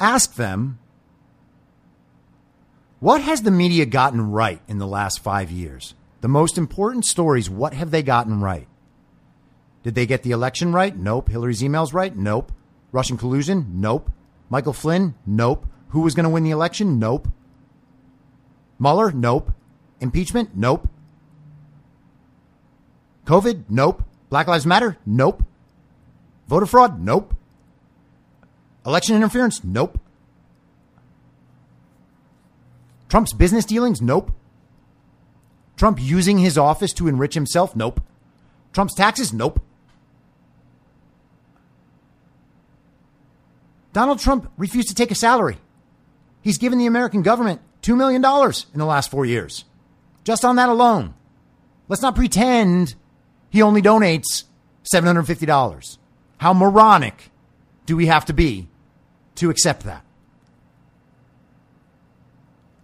ask 0.02 0.36
them 0.36 0.80
what 3.00 3.22
has 3.22 3.44
the 3.44 3.52
media 3.52 3.86
gotten 3.86 4.32
right 4.32 4.62
in 4.68 4.80
the 4.80 4.86
last 4.86 5.20
five 5.20 5.50
years? 5.50 5.94
The 6.20 6.28
most 6.28 6.58
important 6.58 7.06
stories, 7.06 7.50
what 7.50 7.74
have 7.74 7.92
they 7.92 8.04
gotten 8.04 8.42
right? 8.42 8.68
Did 9.82 9.96
they 9.96 10.08
get 10.08 10.24
the 10.24 10.32
election 10.32 10.74
right? 10.74 10.94
Nope. 10.94 11.30
Hillary's 11.30 11.62
emails 11.62 11.94
right? 11.94 12.14
Nope. 12.14 12.52
Russian 12.92 13.16
collusion? 13.16 13.66
Nope. 13.76 14.12
Michael 14.50 14.74
Flynn? 14.74 15.16
Nope. 15.26 15.66
Who 15.92 16.02
was 16.02 16.16
going 16.16 16.26
to 16.26 16.30
win 16.30 16.44
the 16.44 16.52
election? 16.52 17.00
Nope. 17.00 17.30
Mueller? 18.80 19.12
Nope. 19.12 19.52
Impeachment? 20.00 20.56
Nope. 20.56 20.88
COVID? 23.26 23.66
Nope. 23.70 24.04
Black 24.30 24.48
Lives 24.48 24.66
Matter? 24.66 24.98
Nope. 25.06 25.44
Voter 26.48 26.66
fraud? 26.66 27.00
Nope. 27.00 27.36
Election 28.86 29.16
interference? 29.16 29.64
Nope. 29.64 30.00
Trump's 33.10 33.34
business 33.34 33.66
dealings? 33.66 34.02
Nope. 34.02 34.32
Trump 35.76 36.02
using 36.02 36.40
his 36.40 36.58
office 36.58 36.94
to 36.94 37.08
enrich 37.08 37.34
himself? 37.34 37.76
Nope. 37.76 38.02
Trump's 38.72 38.94
taxes? 38.94 39.34
Nope. 39.34 39.62
Donald 43.94 44.20
Trump 44.20 44.52
refused 44.58 44.90
to 44.90 44.96
take 44.96 45.12
a 45.12 45.16
salary. 45.16 45.58
He's 46.42 46.58
given 46.58 46.80
the 46.80 46.86
American 46.86 47.22
government 47.22 47.62
$2 47.82 47.98
million 47.98 48.24
in 48.74 48.80
the 48.80 48.86
last 48.86 49.10
four 49.12 49.26
years. 49.26 49.66
Just 50.24 50.46
on 50.46 50.58
that 50.58 50.70
alone. 50.70 51.14
Let's 51.88 52.02
not 52.02 52.16
pretend 52.16 52.96
he 53.50 53.62
only 53.62 53.82
donates 53.82 54.44
$750. 54.94 55.98
How 56.38 56.54
moronic 56.54 57.32
do 57.86 57.96
we 57.96 58.06
have 58.06 58.26
to 58.26 58.34
be 58.34 58.68
to 59.36 59.50
accept 59.50 59.84
that? 59.84 60.04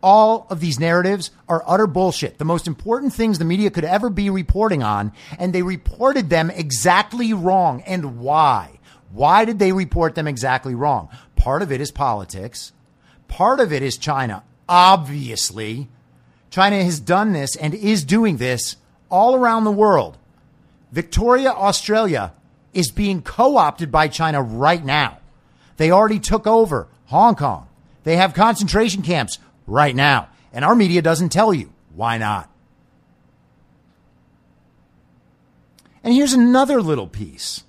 All 0.01 0.45
of 0.49 0.59
these 0.59 0.79
narratives 0.79 1.31
are 1.49 1.63
utter 1.65 1.87
bullshit. 1.87 2.37
The 2.37 2.45
most 2.45 2.67
important 2.67 3.13
things 3.13 3.39
the 3.39 3.45
media 3.45 3.71
could 3.71 3.85
ever 3.85 4.09
be 4.09 4.29
reporting 4.29 4.83
on, 4.83 5.13
and 5.39 5.51
they 5.51 5.63
reported 5.63 6.29
them 6.29 6.51
exactly 6.51 7.33
wrong. 7.33 7.81
And 7.87 8.19
why? 8.19 8.79
Why 9.11 9.45
did 9.45 9.57
they 9.57 9.71
report 9.71 10.13
them 10.13 10.27
exactly 10.27 10.75
wrong? 10.75 11.09
Part 11.35 11.61
of 11.63 11.71
it 11.71 11.81
is 11.81 11.91
politics. 11.91 12.71
Part 13.27 13.59
of 13.59 13.73
it 13.73 13.81
is 13.81 13.97
China 13.97 14.43
obviously, 14.67 15.87
China 16.49 16.83
has 16.83 16.99
done 16.99 17.33
this 17.33 17.55
and 17.55 17.73
is 17.73 18.03
doing 18.03 18.37
this 18.37 18.77
all 19.09 19.35
around 19.35 19.63
the 19.63 19.71
world. 19.71 20.17
Victoria, 20.91 21.51
Australia 21.51 22.33
is 22.73 22.91
being 22.91 23.21
co 23.21 23.57
opted 23.57 23.91
by 23.91 24.07
China 24.07 24.41
right 24.41 24.83
now. 24.83 25.19
They 25.77 25.91
already 25.91 26.19
took 26.19 26.47
over 26.47 26.87
Hong 27.05 27.35
Kong. 27.35 27.67
They 28.03 28.17
have 28.17 28.33
concentration 28.33 29.01
camps 29.01 29.39
right 29.67 29.95
now. 29.95 30.29
And 30.53 30.63
our 30.63 30.75
media 30.75 31.01
doesn't 31.01 31.29
tell 31.29 31.53
you. 31.53 31.73
Why 31.93 32.17
not? 32.17 32.49
And 36.03 36.13
here's 36.13 36.33
another 36.33 36.81
little 36.81 37.07
piece 37.07 37.63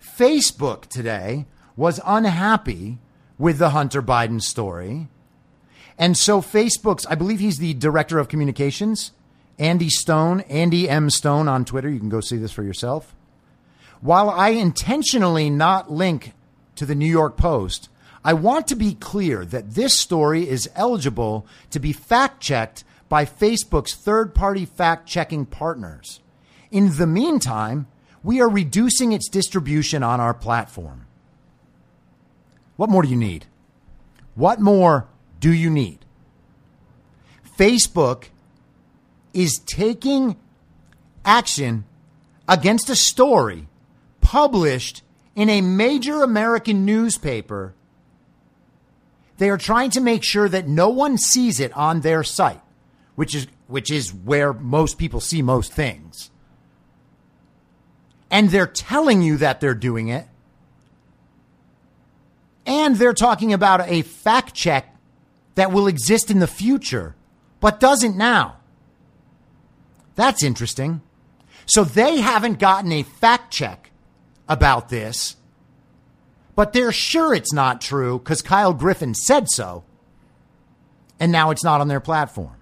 Facebook 0.00 0.86
today 0.86 1.46
was 1.76 2.00
unhappy 2.04 2.98
with 3.38 3.58
the 3.58 3.70
Hunter 3.70 4.02
Biden 4.02 4.40
story. 4.40 5.08
And 5.98 6.16
so 6.16 6.40
Facebook's, 6.40 7.06
I 7.06 7.14
believe 7.14 7.40
he's 7.40 7.58
the 7.58 7.74
director 7.74 8.18
of 8.18 8.28
communications, 8.28 9.12
Andy 9.58 9.88
Stone, 9.88 10.40
Andy 10.42 10.88
M. 10.88 11.10
Stone 11.10 11.48
on 11.48 11.64
Twitter. 11.64 11.88
You 11.88 11.98
can 12.00 12.08
go 12.08 12.20
see 12.20 12.36
this 12.36 12.52
for 12.52 12.62
yourself. 12.62 13.14
While 14.00 14.30
I 14.30 14.50
intentionally 14.50 15.50
not 15.50 15.90
link 15.90 16.32
to 16.76 16.86
the 16.86 16.94
New 16.94 17.06
York 17.06 17.36
Post, 17.36 17.88
I 18.24 18.32
want 18.34 18.66
to 18.68 18.76
be 18.76 18.94
clear 18.94 19.44
that 19.44 19.74
this 19.74 19.98
story 19.98 20.48
is 20.48 20.70
eligible 20.74 21.46
to 21.70 21.78
be 21.78 21.92
fact 21.92 22.40
checked 22.40 22.84
by 23.08 23.24
Facebook's 23.24 23.94
third 23.94 24.34
party 24.34 24.64
fact 24.64 25.06
checking 25.06 25.44
partners. 25.44 26.20
In 26.70 26.96
the 26.96 27.06
meantime, 27.06 27.86
we 28.22 28.40
are 28.40 28.48
reducing 28.48 29.12
its 29.12 29.28
distribution 29.28 30.02
on 30.02 30.20
our 30.20 30.32
platform. 30.32 31.06
What 32.76 32.90
more 32.90 33.02
do 33.02 33.08
you 33.08 33.16
need? 33.16 33.46
What 34.34 34.60
more 34.60 35.08
do 35.42 35.52
you 35.52 35.68
need? 35.68 35.98
Facebook 37.58 38.26
is 39.34 39.58
taking 39.66 40.36
action 41.24 41.84
against 42.48 42.88
a 42.88 42.96
story 42.96 43.66
published 44.20 45.02
in 45.34 45.50
a 45.50 45.60
major 45.60 46.22
American 46.22 46.86
newspaper. 46.86 47.74
They 49.38 49.50
are 49.50 49.58
trying 49.58 49.90
to 49.90 50.00
make 50.00 50.22
sure 50.22 50.48
that 50.48 50.68
no 50.68 50.88
one 50.88 51.18
sees 51.18 51.58
it 51.58 51.76
on 51.76 52.00
their 52.00 52.22
site, 52.22 52.62
which 53.16 53.34
is 53.34 53.48
which 53.66 53.90
is 53.90 54.14
where 54.14 54.52
most 54.52 54.96
people 54.96 55.20
see 55.20 55.42
most 55.42 55.72
things. 55.72 56.30
And 58.30 58.50
they're 58.50 58.66
telling 58.66 59.22
you 59.22 59.38
that 59.38 59.60
they're 59.60 59.74
doing 59.74 60.08
it. 60.08 60.26
And 62.64 62.94
they're 62.96 63.12
talking 63.12 63.52
about 63.52 63.80
a 63.88 64.02
fact 64.02 64.54
check 64.54 64.91
that 65.54 65.72
will 65.72 65.86
exist 65.86 66.30
in 66.30 66.38
the 66.38 66.46
future, 66.46 67.14
but 67.60 67.80
doesn't 67.80 68.16
now. 68.16 68.56
That's 70.14 70.42
interesting. 70.42 71.00
So 71.66 71.84
they 71.84 72.20
haven't 72.20 72.58
gotten 72.58 72.92
a 72.92 73.02
fact 73.02 73.52
check 73.52 73.90
about 74.48 74.88
this, 74.88 75.36
but 76.54 76.72
they're 76.72 76.92
sure 76.92 77.34
it's 77.34 77.52
not 77.52 77.80
true 77.80 78.18
because 78.18 78.42
Kyle 78.42 78.74
Griffin 78.74 79.14
said 79.14 79.48
so. 79.48 79.84
And 81.18 81.30
now 81.30 81.50
it's 81.50 81.64
not 81.64 81.80
on 81.80 81.88
their 81.88 82.00
platform. 82.00 82.56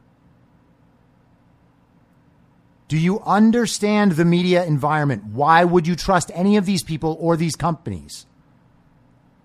Do 2.88 2.98
you 2.98 3.20
understand 3.20 4.12
the 4.12 4.24
media 4.24 4.64
environment? 4.64 5.26
Why 5.26 5.64
would 5.64 5.86
you 5.86 5.94
trust 5.94 6.30
any 6.34 6.56
of 6.56 6.66
these 6.66 6.82
people 6.82 7.16
or 7.20 7.36
these 7.36 7.54
companies 7.54 8.26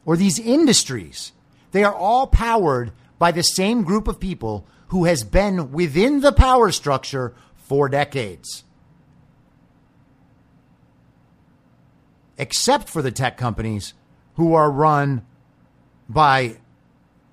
or 0.04 0.18
these 0.18 0.40
industries? 0.40 1.32
They 1.72 1.84
are 1.84 1.94
all 1.94 2.28
powered 2.28 2.92
by 3.18 3.32
the 3.32 3.44
same 3.44 3.84
group 3.84 4.08
of 4.08 4.20
people 4.20 4.66
who 4.90 5.06
has 5.06 5.24
been 5.24 5.72
within 5.72 6.22
the 6.22 6.32
power 6.32 6.72
structure 6.72 7.34
for 7.56 7.90
decades. 7.90 8.64
Except 12.38 12.90
for 12.90 13.02
the 13.02 13.12
tech 13.12 13.38
companies 13.38 13.94
who 14.36 14.54
are 14.54 14.70
run 14.70 15.26
by 16.10 16.58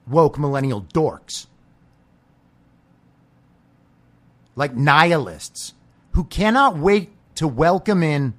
woke 0.06 0.38
millennial 0.38 0.82
dorks. 0.82 1.46
Like 4.54 4.74
nihilists 4.74 5.74
who 6.12 6.24
cannot 6.24 6.76
wait 6.76 7.10
to 7.36 7.48
welcome 7.48 8.02
in 8.02 8.34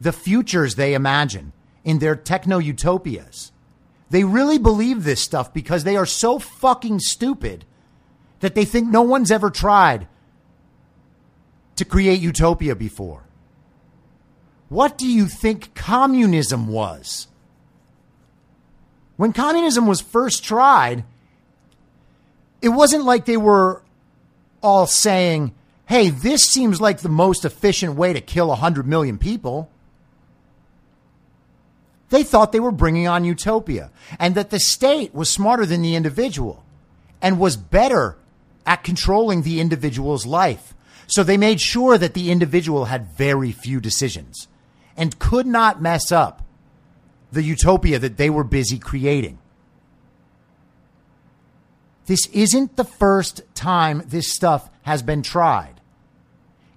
the 0.00 0.12
futures 0.12 0.74
they 0.74 0.94
imagine 0.94 1.52
in 1.84 1.98
their 1.98 2.14
techno 2.14 2.58
utopias. 2.58 3.52
They 4.10 4.24
really 4.24 4.58
believe 4.58 5.04
this 5.04 5.22
stuff 5.22 5.52
because 5.52 5.84
they 5.84 5.96
are 5.96 6.06
so 6.06 6.38
fucking 6.38 7.00
stupid 7.00 7.64
that 8.40 8.54
they 8.54 8.64
think 8.64 8.88
no 8.88 9.02
one's 9.02 9.30
ever 9.30 9.50
tried 9.50 10.06
to 11.76 11.84
create 11.84 12.20
utopia 12.20 12.74
before. 12.74 13.24
What 14.68 14.98
do 14.98 15.06
you 15.06 15.26
think 15.26 15.74
communism 15.74 16.68
was? 16.68 17.28
When 19.16 19.32
communism 19.32 19.86
was 19.86 20.00
first 20.00 20.44
tried, 20.44 21.04
it 22.60 22.68
wasn't 22.70 23.04
like 23.04 23.24
they 23.24 23.36
were 23.36 23.82
all 24.62 24.86
saying, 24.86 25.54
hey, 25.86 26.10
this 26.10 26.44
seems 26.44 26.80
like 26.80 26.98
the 26.98 27.08
most 27.08 27.44
efficient 27.44 27.94
way 27.94 28.12
to 28.12 28.20
kill 28.20 28.48
100 28.48 28.86
million 28.86 29.18
people. 29.18 29.70
They 32.10 32.22
thought 32.22 32.52
they 32.52 32.60
were 32.60 32.70
bringing 32.70 33.08
on 33.08 33.24
utopia 33.24 33.90
and 34.18 34.34
that 34.34 34.50
the 34.50 34.60
state 34.60 35.14
was 35.14 35.30
smarter 35.30 35.66
than 35.66 35.82
the 35.82 35.96
individual 35.96 36.64
and 37.20 37.38
was 37.38 37.56
better 37.56 38.16
at 38.64 38.84
controlling 38.84 39.42
the 39.42 39.60
individual's 39.60 40.26
life. 40.26 40.74
So 41.08 41.22
they 41.22 41.36
made 41.36 41.60
sure 41.60 41.98
that 41.98 42.14
the 42.14 42.30
individual 42.30 42.86
had 42.86 43.12
very 43.16 43.52
few 43.52 43.80
decisions 43.80 44.48
and 44.96 45.18
could 45.18 45.46
not 45.46 45.82
mess 45.82 46.10
up 46.10 46.42
the 47.32 47.42
utopia 47.42 47.98
that 47.98 48.16
they 48.16 48.30
were 48.30 48.44
busy 48.44 48.78
creating. 48.78 49.38
This 52.06 52.26
isn't 52.28 52.76
the 52.76 52.84
first 52.84 53.42
time 53.54 54.02
this 54.06 54.32
stuff 54.32 54.70
has 54.82 55.02
been 55.02 55.22
tried. 55.22 55.80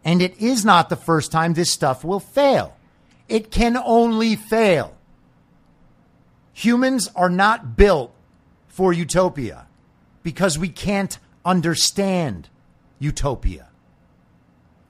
And 0.03 0.21
it 0.21 0.37
is 0.39 0.65
not 0.65 0.89
the 0.89 0.95
first 0.95 1.31
time 1.31 1.53
this 1.53 1.71
stuff 1.71 2.03
will 2.03 2.19
fail. 2.19 2.75
It 3.27 3.51
can 3.51 3.77
only 3.77 4.35
fail. 4.35 4.95
Humans 6.59 7.09
are 7.15 7.29
not 7.29 7.77
built 7.77 8.13
for 8.67 8.91
utopia 8.91 9.65
because 10.23 10.59
we 10.59 10.67
can't 10.67 11.17
understand 11.45 12.49
utopia. 12.99 13.69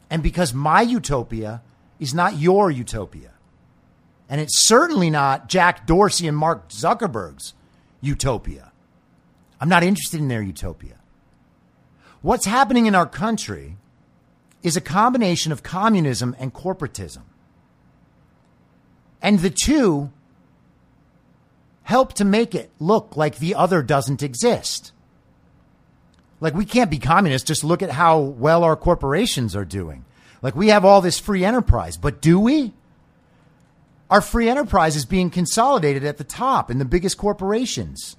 And 0.10 0.24
because 0.24 0.52
my 0.52 0.82
utopia 0.82 1.62
is 2.00 2.12
not 2.12 2.40
your 2.40 2.72
utopia. 2.72 3.34
And 4.28 4.42
it's 4.42 4.66
certainly 4.68 5.12
not 5.12 5.48
Jack 5.48 5.86
Dorsey 5.86 6.28
and 6.28 6.36
Mark 6.36 6.70
Zuckerberg's 6.70 7.54
utopia. 8.02 8.72
I'm 9.62 9.70
not 9.70 9.84
interested 9.84 10.20
in 10.20 10.28
their 10.28 10.42
utopia. 10.42 10.96
What's 12.24 12.48
happening 12.48 12.88
in 12.88 12.96
our 12.96 13.06
country 13.06 13.78
is 14.64 14.76
a 14.76 14.82
combination 14.82 15.52
of 15.52 15.62
communism 15.62 16.36
and 16.40 16.52
corporatism. 16.52 17.26
And 19.22 19.42
the 19.42 19.52
two 19.52 20.12
help 21.90 22.14
to 22.14 22.24
make 22.24 22.54
it 22.54 22.70
look 22.78 23.18
like 23.18 23.40
the 23.40 23.56
other 23.56 23.82
doesn't 23.82 24.22
exist. 24.22 24.92
Like, 26.40 26.54
we 26.54 26.64
can't 26.64 26.92
be 26.92 27.00
communists. 27.00 27.48
Just 27.48 27.64
look 27.64 27.82
at 27.82 27.90
how 27.90 28.20
well 28.20 28.64
our 28.64 28.76
corporations 28.76 29.56
are 29.56 29.66
doing. 29.66 30.06
Like, 30.44 30.56
we 30.56 30.68
have 30.68 30.86
all 30.86 31.02
this 31.02 31.18
free 31.18 31.44
enterprise, 31.44 31.98
but 31.98 32.22
do 32.22 32.40
we? 32.40 32.74
Our 34.08 34.22
free 34.22 34.48
enterprise 34.48 34.96
is 34.96 35.06
being 35.06 35.32
consolidated 35.32 36.04
at 36.04 36.18
the 36.18 36.24
top 36.24 36.70
in 36.70 36.78
the 36.78 36.86
biggest 36.86 37.18
corporations. 37.18 38.16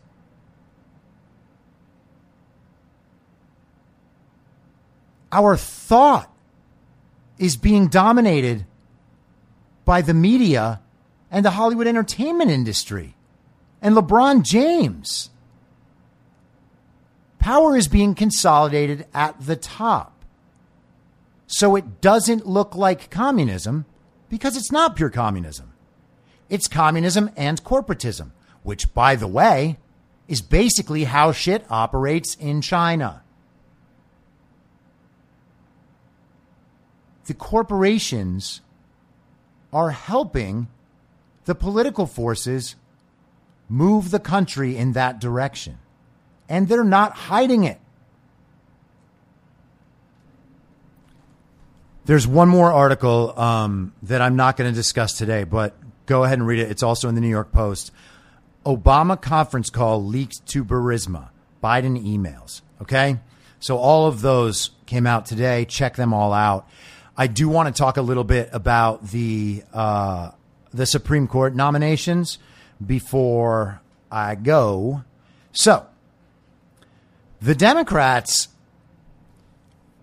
Our 5.31 5.57
thought 5.57 6.29
is 7.39 7.57
being 7.57 7.87
dominated 7.87 8.67
by 9.85 10.03
the 10.03 10.13
media 10.13 10.81
and 11.31 11.45
the 11.45 11.53
Hollywood 11.53 11.87
entertainment 11.87 12.51
industry 12.51 13.15
and 13.83 13.95
LeBron 13.95 14.43
James. 14.43 15.31
Power 17.39 17.77
is 17.77 17.89
being 17.89 18.15
consolidated 18.15 19.07
at 19.15 19.41
the 19.41 19.57
top. 19.57 20.25
So 21.47 21.75
it 21.75 22.01
doesn't 22.01 22.47
look 22.47 22.77
like 22.77 23.11
communism 23.11 23.87
because 24.29 24.57
it's 24.57 24.71
not 24.71 24.95
pure 24.95 25.11
communism. 25.11 25.73
It's 26.49 26.69
communism 26.69 27.31
and 27.37 27.63
corporatism, 27.65 28.31
which, 28.63 28.93
by 28.93 29.17
the 29.17 29.27
way, 29.27 29.79
is 30.29 30.43
basically 30.43 31.05
how 31.05 31.33
shit 31.33 31.65
operates 31.71 32.35
in 32.37 32.61
China. 32.61 33.23
The 37.27 37.35
corporations 37.35 38.61
are 39.73 39.91
helping 39.91 40.69
the 41.45 41.55
political 41.55 42.07
forces 42.07 42.77
move 43.71 44.11
the 44.11 44.19
country 44.19 44.77
in 44.77 44.93
that 44.93 45.21
direction. 45.21 45.79
And 46.49 46.69
they're 46.69 46.85
not 46.85 47.13
hiding 47.13 47.65
it. 47.65 47.81
There's 52.05 52.27
one 52.27 52.49
more 52.49 52.73
article 52.73 53.39
um, 53.39 53.93
that 54.03 54.21
I'm 54.21 54.35
not 54.35 54.57
going 54.57 54.69
to 54.69 54.75
discuss 54.75 55.17
today, 55.17 55.45
but 55.45 55.77
go 56.07 56.25
ahead 56.25 56.39
and 56.39 56.47
read 56.47 56.59
it. 56.59 56.71
It's 56.71 56.83
also 56.83 57.09
in 57.09 57.15
the 57.15 57.21
New 57.21 57.29
York 57.29 57.53
Post. 57.53 57.93
Obama 58.67 59.21
conference 59.21 59.71
call 59.71 60.05
leaked 60.05 60.45
to 60.49 60.65
Burisma. 60.65 61.29
Biden 61.63 62.03
emails. 62.05 62.63
Okay. 62.83 63.19
So 63.61 63.77
all 63.77 64.07
of 64.07 64.23
those 64.23 64.71
came 64.87 65.07
out 65.07 65.27
today. 65.27 65.65
Check 65.67 65.95
them 65.95 66.13
all 66.13 66.33
out. 66.33 66.69
I 67.17 67.29
do 67.29 67.49
want 67.49 67.75
to 67.75 67.79
talk 67.79 67.97
a 67.97 68.03
little 68.03 68.25
bit 68.25 68.49
about 68.53 69.09
the 69.09 69.63
uh, 69.73 70.31
the 70.73 70.87
Supreme 70.87 71.29
Court 71.29 71.55
nominations 71.55 72.39
before 72.85 73.81
I 74.11 74.35
go. 74.35 75.05
So, 75.53 75.87
the 77.41 77.55
Democrats 77.55 78.49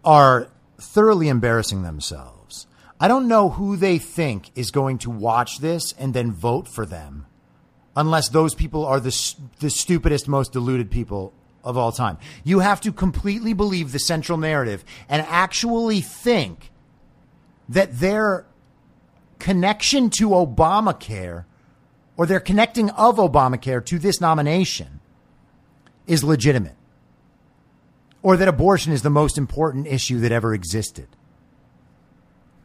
are 0.04 0.50
thoroughly 0.80 1.28
embarrassing 1.28 1.84
themselves. 1.84 2.68
I 3.00 3.08
don't 3.08 3.28
know 3.28 3.50
who 3.50 3.76
they 3.76 4.00
think 4.00 4.50
is 4.56 4.72
going 4.72 4.98
to 5.00 5.12
watch 5.12 5.60
this 5.60 5.94
and 5.94 6.14
then 6.14 6.32
vote 6.32 6.68
for 6.68 6.86
them, 6.86 7.28
unless 7.96 8.30
those 8.30 8.56
people 8.56 8.86
are 8.86 9.00
the, 9.00 9.36
the 9.60 9.70
stupidest, 9.70 10.28
most 10.28 10.54
deluded 10.54 10.90
people 10.90 11.34
of 11.64 11.78
all 11.78 11.92
time. 11.92 12.18
You 12.44 12.60
have 12.60 12.82
to 12.82 12.92
completely 12.92 13.54
believe 13.54 13.92
the 13.92 14.00
central 14.00 14.38
narrative 14.38 14.84
and 15.10 15.26
actually 15.28 16.02
think 16.02 16.72
that 17.70 18.00
their 18.00 18.46
connection 19.38 20.10
to 20.12 20.30
Obamacare 20.30 21.46
or 22.18 22.26
their 22.26 22.40
connecting 22.40 22.90
of 22.92 23.18
Obamacare 23.18 23.86
to 23.86 24.00
this 24.00 24.20
nomination 24.20 25.00
is 26.08 26.24
legitimate 26.24 26.76
or 28.24 28.36
that 28.36 28.48
abortion 28.48 28.92
is 28.92 29.04
the 29.04 29.10
most 29.10 29.38
important 29.38 29.88
issue 29.88 30.20
that 30.20 30.32
ever 30.32 30.54
existed 30.54 31.08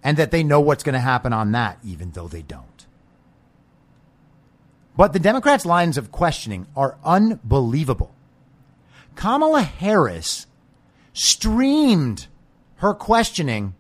and 0.03 0.17
that 0.17 0.31
they 0.31 0.43
know 0.43 0.61
what's 0.61 0.83
going 0.83 0.95
to 0.95 0.99
happen 0.99 1.33
on 1.33 1.53
that, 1.53 1.79
even 1.85 2.11
though 2.13 2.27
they 2.27 2.43
don't. 2.43 2.87
But 4.97 5.13
the 5.13 5.19
Democrats' 5.19 5.65
lines 5.65 5.97
of 5.97 6.11
questioning 6.11 6.67
are 6.77 6.99
unbelievable. 7.05 8.13
Kamala 9.15 9.63
Harris 9.63 10.47
streamed 11.13 12.27
her 12.77 12.95
questioning 12.95 13.75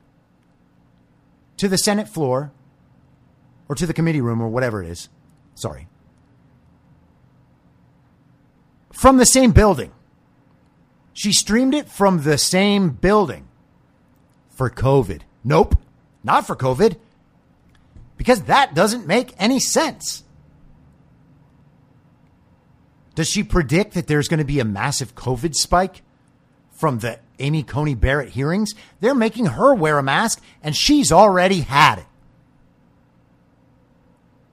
to 1.56 1.68
the 1.68 1.78
Senate 1.78 2.08
floor 2.08 2.52
or 3.68 3.74
to 3.74 3.86
the 3.86 3.94
committee 3.94 4.20
room 4.20 4.40
or 4.40 4.48
whatever 4.48 4.82
it 4.82 4.88
is. 4.88 5.08
Sorry. 5.62 5.86
From 8.92 9.18
the 9.18 9.26
same 9.26 9.52
building. 9.52 9.92
She 11.12 11.32
streamed 11.32 11.72
it 11.72 11.88
from 11.88 12.24
the 12.24 12.36
same 12.36 12.90
building 12.90 13.46
for 14.50 14.68
COVID. 14.68 15.20
Nope, 15.44 15.76
not 16.24 16.48
for 16.48 16.56
COVID. 16.56 16.96
Because 18.16 18.42
that 18.42 18.74
doesn't 18.74 19.06
make 19.06 19.34
any 19.38 19.60
sense. 19.60 20.24
Does 23.14 23.28
she 23.28 23.44
predict 23.44 23.94
that 23.94 24.08
there's 24.08 24.26
going 24.26 24.38
to 24.38 24.44
be 24.44 24.58
a 24.58 24.64
massive 24.64 25.14
COVID 25.14 25.54
spike 25.54 26.02
from 26.72 26.98
the 26.98 27.20
Amy 27.38 27.62
Coney 27.62 27.94
Barrett 27.94 28.30
hearings? 28.30 28.74
They're 28.98 29.14
making 29.14 29.46
her 29.46 29.74
wear 29.74 29.98
a 29.98 30.02
mask, 30.02 30.42
and 30.60 30.74
she's 30.74 31.12
already 31.12 31.60
had 31.60 32.00
it. 32.00 32.06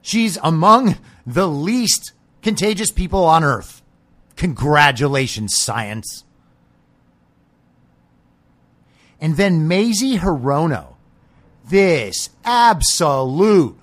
She's 0.02 0.38
among 0.44 0.98
the 1.26 1.48
least 1.48 2.14
contagious 2.42 2.92
people 2.92 3.24
on 3.26 3.44
earth. 3.44 3.82
Congratulations, 4.36 5.58
science. 5.58 6.24
And 9.20 9.36
then 9.36 9.68
Mazie 9.68 10.18
Hirono, 10.18 10.96
this 11.68 12.30
absolute 12.46 13.78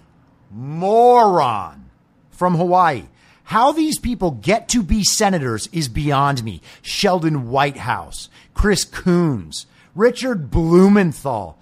moron 0.51 1.91
from 2.31 2.55
Hawaii. 2.55 3.05
How 3.45 3.71
these 3.71 3.99
people 3.99 4.33
get 4.33 4.69
to 4.71 4.83
be 4.83 5.05
senators 5.05 5.69
is 5.71 5.89
beyond 5.89 6.43
me. 6.43 6.63
Sheldon 6.83 7.49
Whitehouse, 7.49 8.29
Chris 8.55 8.83
Coons, 8.85 9.67
Richard 9.95 10.51
Blumenthal, 10.51 11.59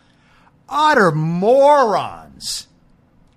utter 0.69 1.11
morons. 1.11 2.69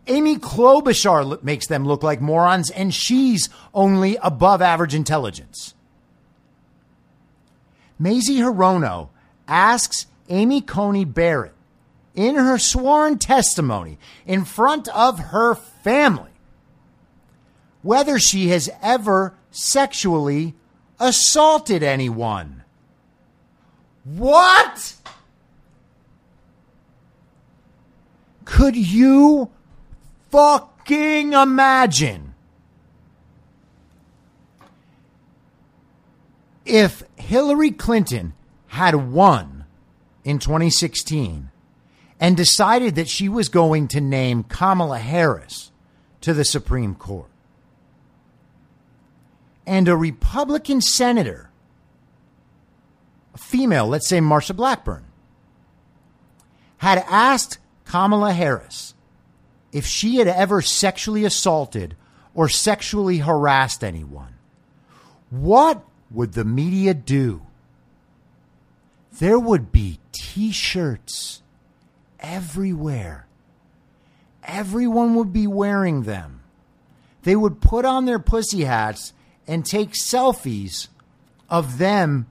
Amy 0.07 0.37
Klobuchar 0.37 1.41
makes 1.43 1.67
them 1.67 1.85
look 1.85 2.03
like 2.03 2.21
morons, 2.21 2.69
and 2.69 2.93
she's 2.93 3.49
only 3.73 4.17
above 4.21 4.61
average 4.61 4.95
intelligence. 4.95 5.73
Mazie 7.99 8.37
Hirono 8.37 9.09
asks 9.47 10.05
Amy 10.29 10.61
Coney 10.61 11.05
Barrett 11.05 11.53
in 12.15 12.35
her 12.35 12.57
sworn 12.57 13.17
testimony 13.17 13.97
in 14.25 14.45
front 14.45 14.87
of 14.89 15.19
her 15.19 15.55
family 15.55 16.31
whether 17.87 18.19
she 18.19 18.49
has 18.49 18.69
ever 18.81 19.33
sexually 19.49 20.53
assaulted 20.99 21.81
anyone. 21.83 22.63
What? 24.03 24.93
Could 28.43 28.75
you 28.75 29.49
fucking 30.37 31.33
imagine 31.33 32.35
if 36.63 37.01
Hillary 37.15 37.71
Clinton 37.71 38.33
had 38.67 38.93
won 38.93 39.65
in 40.23 40.37
2016 40.37 41.49
and 42.19 42.37
decided 42.37 42.93
that 42.93 43.09
she 43.09 43.27
was 43.27 43.49
going 43.49 43.87
to 43.87 43.99
name 43.99 44.43
Kamala 44.43 44.99
Harris 44.99 45.71
to 46.21 46.35
the 46.35 46.45
Supreme 46.45 46.93
Court? 46.93 47.29
and 49.67 49.89
a 49.89 49.97
Republican 49.97 50.79
senator, 50.79 51.49
a 53.35 53.37
female, 53.37 53.85
let's 53.85 54.07
say 54.07 54.19
Marsha 54.19 54.55
Blackburn, 54.55 55.03
had 56.77 57.03
asked 57.09 57.57
Kamala 57.83 58.31
Harris 58.31 58.93
if 59.77 59.85
she 59.85 60.15
had 60.15 60.27
ever 60.27 60.59
sexually 60.59 61.23
assaulted 61.23 61.95
or 62.33 62.49
sexually 62.49 63.19
harassed 63.19 63.83
anyone, 63.83 64.33
what 65.29 65.83
would 66.09 66.33
the 66.33 66.43
media 66.43 66.95
do? 66.95 67.43
There 69.19 69.37
would 69.37 69.71
be 69.71 69.99
t 70.11 70.51
shirts 70.51 71.43
everywhere. 72.19 73.27
Everyone 74.43 75.13
would 75.13 75.31
be 75.31 75.45
wearing 75.45 76.03
them. 76.03 76.41
They 77.21 77.35
would 77.35 77.61
put 77.61 77.85
on 77.85 78.05
their 78.05 78.17
pussy 78.17 78.63
hats 78.63 79.13
and 79.45 79.63
take 79.63 79.91
selfies 79.93 80.87
of 81.51 81.77
them 81.77 82.25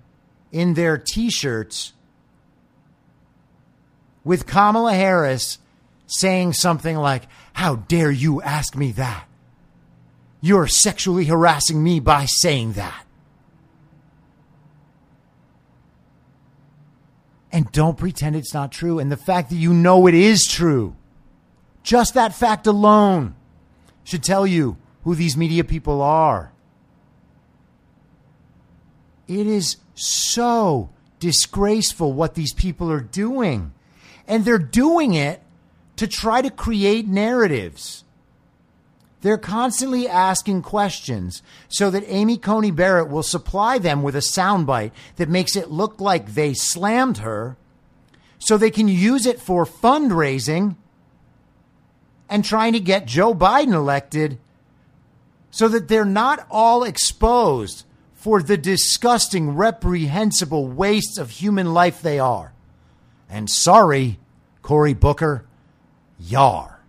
in 0.50 0.74
their 0.74 0.98
t 0.98 1.30
shirts 1.30 1.92
with 4.24 4.48
Kamala 4.48 4.94
Harris 4.94 5.60
saying 6.06 6.52
something 6.54 6.96
like, 6.96 7.24
How 7.52 7.76
dare 7.76 8.10
you 8.10 8.42
ask 8.42 8.76
me 8.76 8.92
that? 8.92 9.26
You're 10.40 10.66
sexually 10.66 11.24
harassing 11.24 11.82
me 11.82 12.00
by 12.00 12.26
saying 12.26 12.74
that. 12.74 13.04
And 17.50 17.70
don't 17.72 17.96
pretend 17.96 18.36
it's 18.36 18.52
not 18.52 18.70
true. 18.70 18.98
And 18.98 19.10
the 19.10 19.16
fact 19.16 19.50
that 19.50 19.56
you 19.56 19.72
know 19.72 20.06
it 20.06 20.14
is 20.14 20.46
true, 20.46 20.94
just 21.82 22.14
that 22.14 22.34
fact 22.34 22.66
alone 22.66 23.34
should 24.04 24.22
tell 24.22 24.46
you 24.46 24.76
who 25.04 25.14
these 25.14 25.36
media 25.36 25.64
people 25.64 26.02
are. 26.02 26.52
It 29.26 29.46
is 29.46 29.78
so 29.94 30.90
disgraceful 31.18 32.12
what 32.12 32.34
these 32.34 32.52
people 32.52 32.90
are 32.92 33.00
doing. 33.00 33.72
And 34.28 34.44
they're 34.44 34.58
doing 34.58 35.14
it 35.14 35.40
to 35.96 36.06
try 36.06 36.42
to 36.42 36.50
create 36.50 37.06
narratives. 37.06 38.04
They're 39.22 39.38
constantly 39.38 40.06
asking 40.06 40.62
questions 40.62 41.42
so 41.68 41.90
that 41.90 42.04
Amy 42.06 42.36
Coney 42.36 42.70
Barrett 42.70 43.08
will 43.08 43.22
supply 43.22 43.78
them 43.78 44.02
with 44.02 44.14
a 44.14 44.20
soundbite 44.20 44.92
that 45.16 45.28
makes 45.28 45.56
it 45.56 45.70
look 45.70 46.00
like 46.00 46.34
they 46.34 46.54
slammed 46.54 47.18
her 47.18 47.56
so 48.38 48.56
they 48.56 48.70
can 48.70 48.88
use 48.88 49.26
it 49.26 49.40
for 49.40 49.64
fundraising 49.64 50.76
and 52.28 52.44
trying 52.44 52.72
to 52.74 52.80
get 52.80 53.06
Joe 53.06 53.34
Biden 53.34 53.72
elected 53.72 54.38
so 55.50 55.68
that 55.68 55.88
they're 55.88 56.04
not 56.04 56.46
all 56.50 56.84
exposed 56.84 57.84
for 58.14 58.42
the 58.42 58.56
disgusting, 58.56 59.56
reprehensible 59.56 60.66
wastes 60.66 61.16
of 61.16 61.30
human 61.30 61.72
life 61.72 62.02
they 62.02 62.18
are. 62.18 62.52
And 63.30 63.48
sorry, 63.48 64.18
Cory 64.62 64.94
Booker, 64.94 65.44
yar. 66.18 66.80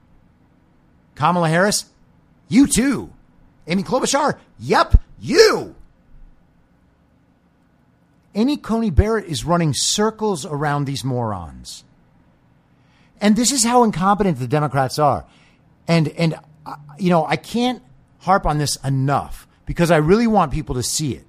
Kamala 1.15 1.49
Harris, 1.49 1.85
you 2.47 2.67
too. 2.67 3.11
Amy 3.67 3.83
Klobuchar, 3.83 4.37
yep, 4.59 5.01
you. 5.19 5.75
Amy 8.35 8.55
Coney 8.55 8.91
Barrett 8.91 9.25
is 9.25 9.43
running 9.43 9.73
circles 9.73 10.45
around 10.45 10.85
these 10.85 11.03
morons. 11.03 11.83
And 13.19 13.35
this 13.35 13.51
is 13.51 13.63
how 13.63 13.83
incompetent 13.83 14.37
the 14.37 14.47
Democrats 14.47 14.99
are. 14.99 15.25
And, 15.87 16.09
and, 16.09 16.35
uh, 16.65 16.75
you 16.99 17.09
know, 17.09 17.25
I 17.25 17.35
can't 17.35 17.81
harp 18.19 18.45
on 18.45 18.59
this 18.59 18.75
enough 18.77 19.47
because 19.65 19.89
I 19.89 19.97
really 19.97 20.27
want 20.27 20.51
people 20.51 20.75
to 20.75 20.83
see 20.83 21.13
it. 21.15 21.25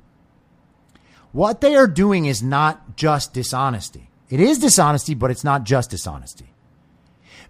What 1.33 1.61
they 1.61 1.77
are 1.77 1.87
doing 1.87 2.27
is 2.27 2.43
not 2.43 2.97
just 2.97 3.33
dishonesty. 3.33 4.11
It 4.29 4.41
is 4.41 4.59
dishonesty, 4.59 5.15
but 5.15 5.31
it's 5.31 5.45
not 5.45 5.65
just 5.65 5.91
dishonesty. 5.91 6.53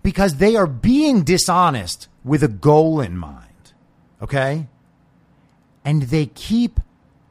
Because 0.03 0.37
they 0.37 0.57
are 0.57 0.67
being 0.67 1.23
dishonest 1.23 2.09
with 2.25 2.43
a 2.43 2.49
goal 2.49 3.01
in 3.01 3.17
mind. 3.17 3.45
Okay? 4.23 4.67
and 5.89 6.03
they 6.03 6.27
keep 6.27 6.81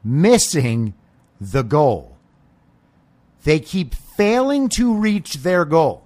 missing 0.02 0.92
the 1.40 1.62
goal. 1.62 2.16
They 3.44 3.60
keep 3.60 3.94
failing 3.94 4.68
to 4.70 4.94
reach 4.94 5.34
their 5.34 5.64
goal. 5.64 6.04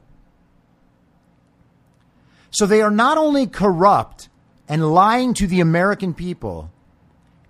So 2.51 2.67
they 2.67 2.83
are 2.83 2.91
not 2.91 3.17
only 3.17 3.47
corrupt 3.47 4.29
and 4.69 4.93
lying 4.93 5.33
to 5.33 5.47
the 5.47 5.61
American 5.61 6.13
people 6.13 6.71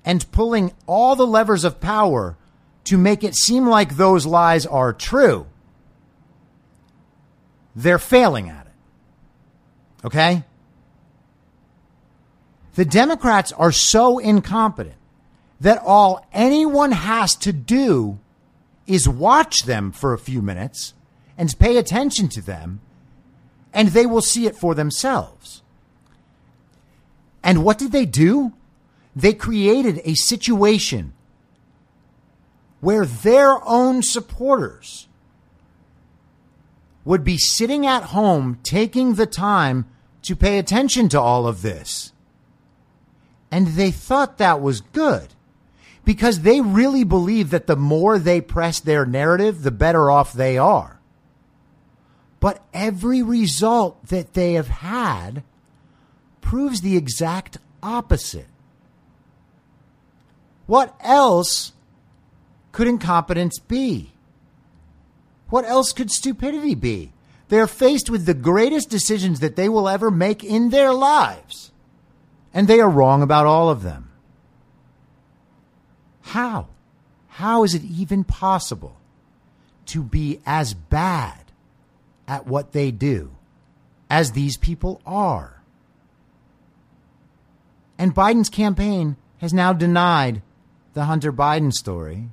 and 0.04 0.30
pulling 0.30 0.72
all 0.86 1.16
the 1.16 1.26
levers 1.26 1.64
of 1.64 1.80
power 1.80 2.36
to 2.84 2.96
make 2.96 3.24
it 3.24 3.34
seem 3.34 3.66
like 3.66 3.96
those 3.96 4.24
lies 4.24 4.64
are 4.66 4.92
true, 4.92 5.46
they're 7.74 7.98
failing 7.98 8.48
at 8.48 8.66
it. 8.66 8.71
Okay? 10.04 10.44
The 12.74 12.84
Democrats 12.84 13.52
are 13.52 13.72
so 13.72 14.18
incompetent 14.18 14.96
that 15.60 15.80
all 15.84 16.26
anyone 16.32 16.92
has 16.92 17.34
to 17.36 17.52
do 17.52 18.18
is 18.86 19.08
watch 19.08 19.64
them 19.64 19.92
for 19.92 20.12
a 20.12 20.18
few 20.18 20.42
minutes 20.42 20.94
and 21.38 21.56
pay 21.58 21.76
attention 21.76 22.28
to 22.28 22.42
them, 22.42 22.80
and 23.72 23.88
they 23.88 24.06
will 24.06 24.22
see 24.22 24.46
it 24.46 24.56
for 24.56 24.74
themselves. 24.74 25.62
And 27.42 27.64
what 27.64 27.78
did 27.78 27.92
they 27.92 28.06
do? 28.06 28.52
They 29.14 29.34
created 29.34 30.00
a 30.04 30.14
situation 30.14 31.12
where 32.80 33.06
their 33.06 33.58
own 33.66 34.02
supporters 34.02 35.08
would 37.04 37.24
be 37.24 37.38
sitting 37.38 37.86
at 37.86 38.04
home 38.04 38.58
taking 38.62 39.14
the 39.14 39.26
time 39.26 39.86
to 40.22 40.36
pay 40.36 40.58
attention 40.58 41.08
to 41.08 41.20
all 41.20 41.46
of 41.46 41.62
this. 41.62 42.12
And 43.50 43.68
they 43.68 43.90
thought 43.90 44.38
that 44.38 44.60
was 44.60 44.80
good 44.80 45.28
because 46.04 46.40
they 46.40 46.60
really 46.60 47.04
believe 47.04 47.50
that 47.50 47.66
the 47.66 47.76
more 47.76 48.18
they 48.18 48.40
press 48.40 48.80
their 48.80 49.04
narrative, 49.04 49.62
the 49.62 49.70
better 49.70 50.10
off 50.10 50.32
they 50.32 50.58
are. 50.58 51.00
But 52.40 52.64
every 52.72 53.22
result 53.22 54.08
that 54.08 54.34
they 54.34 54.54
have 54.54 54.68
had 54.68 55.44
proves 56.40 56.80
the 56.80 56.96
exact 56.96 57.58
opposite. 57.82 58.48
What 60.66 60.94
else 61.00 61.72
could 62.72 62.88
incompetence 62.88 63.58
be? 63.58 64.11
What 65.52 65.66
else 65.66 65.92
could 65.92 66.10
stupidity 66.10 66.74
be? 66.74 67.12
They're 67.48 67.66
faced 67.66 68.08
with 68.08 68.24
the 68.24 68.32
greatest 68.32 68.88
decisions 68.88 69.40
that 69.40 69.54
they 69.54 69.68
will 69.68 69.86
ever 69.86 70.10
make 70.10 70.42
in 70.42 70.70
their 70.70 70.94
lives, 70.94 71.72
and 72.54 72.66
they 72.66 72.80
are 72.80 72.88
wrong 72.88 73.20
about 73.20 73.44
all 73.44 73.68
of 73.68 73.82
them. 73.82 74.08
How? 76.22 76.68
How 77.28 77.64
is 77.64 77.74
it 77.74 77.84
even 77.84 78.24
possible 78.24 78.96
to 79.88 80.02
be 80.02 80.40
as 80.46 80.72
bad 80.72 81.52
at 82.26 82.46
what 82.46 82.72
they 82.72 82.90
do 82.90 83.32
as 84.08 84.32
these 84.32 84.56
people 84.56 85.02
are? 85.04 85.60
And 87.98 88.14
Biden's 88.14 88.48
campaign 88.48 89.18
has 89.36 89.52
now 89.52 89.74
denied 89.74 90.40
the 90.94 91.04
Hunter 91.04 91.30
Biden 91.30 91.74
story, 91.74 92.30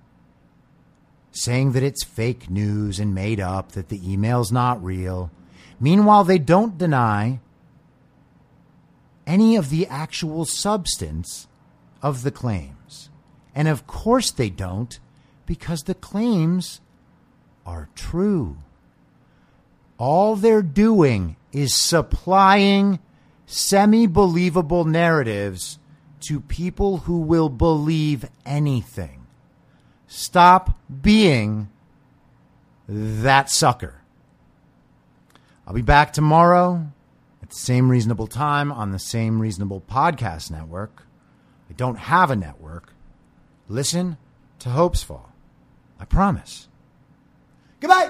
saying 1.39 1.71
that 1.71 1.83
it's 1.83 2.03
fake 2.03 2.49
news 2.49 2.99
and 2.99 3.15
made 3.15 3.39
up, 3.39 3.71
that 3.71 3.89
the 3.89 4.11
email's 4.11 4.51
not 4.51 4.83
real. 4.83 5.31
Meanwhile, 5.79 6.25
they 6.25 6.37
don't 6.37 6.77
deny 6.77 7.39
any 9.25 9.55
of 9.55 9.69
the 9.69 9.87
actual 9.87 10.43
substance 10.43 11.47
of 12.01 12.23
the 12.23 12.31
claims. 12.31 13.09
And 13.55 13.67
of 13.67 13.87
course 13.87 14.31
they 14.31 14.49
don't, 14.49 14.99
because 15.45 15.83
the 15.83 15.95
claims 15.95 16.81
are 17.65 17.89
true. 17.95 18.57
All 19.97 20.35
they're 20.35 20.61
doing 20.61 21.35
is 21.51 21.75
supplying 21.75 22.99
semi 23.45 24.07
believable 24.07 24.85
narratives 24.85 25.79
to 26.21 26.41
people 26.41 26.97
who 26.99 27.19
will 27.19 27.49
believe 27.49 28.29
anything. 28.45 29.18
Stop 30.11 30.75
being 31.03 31.69
that 32.87 33.47
sucker. 33.51 34.01
I'll 35.67 35.75
be 35.75 35.83
back 35.83 36.13
tomorrow 36.13 36.87
at 37.43 37.49
the 37.49 37.55
same 37.55 37.89
reasonable 37.89 38.25
time 38.25 38.71
on 38.71 38.91
the 38.91 38.97
same 38.97 39.39
reasonable 39.39 39.81
podcast 39.81 40.49
network. 40.49 41.03
I 41.69 41.73
don't 41.73 41.99
have 41.99 42.31
a 42.31 42.35
network. 42.35 42.95
Listen 43.67 44.17
to 44.57 44.69
Hopes 44.69 45.03
Fall. 45.03 45.31
I 45.99 46.05
promise. 46.05 46.67
Goodbye. 47.79 48.09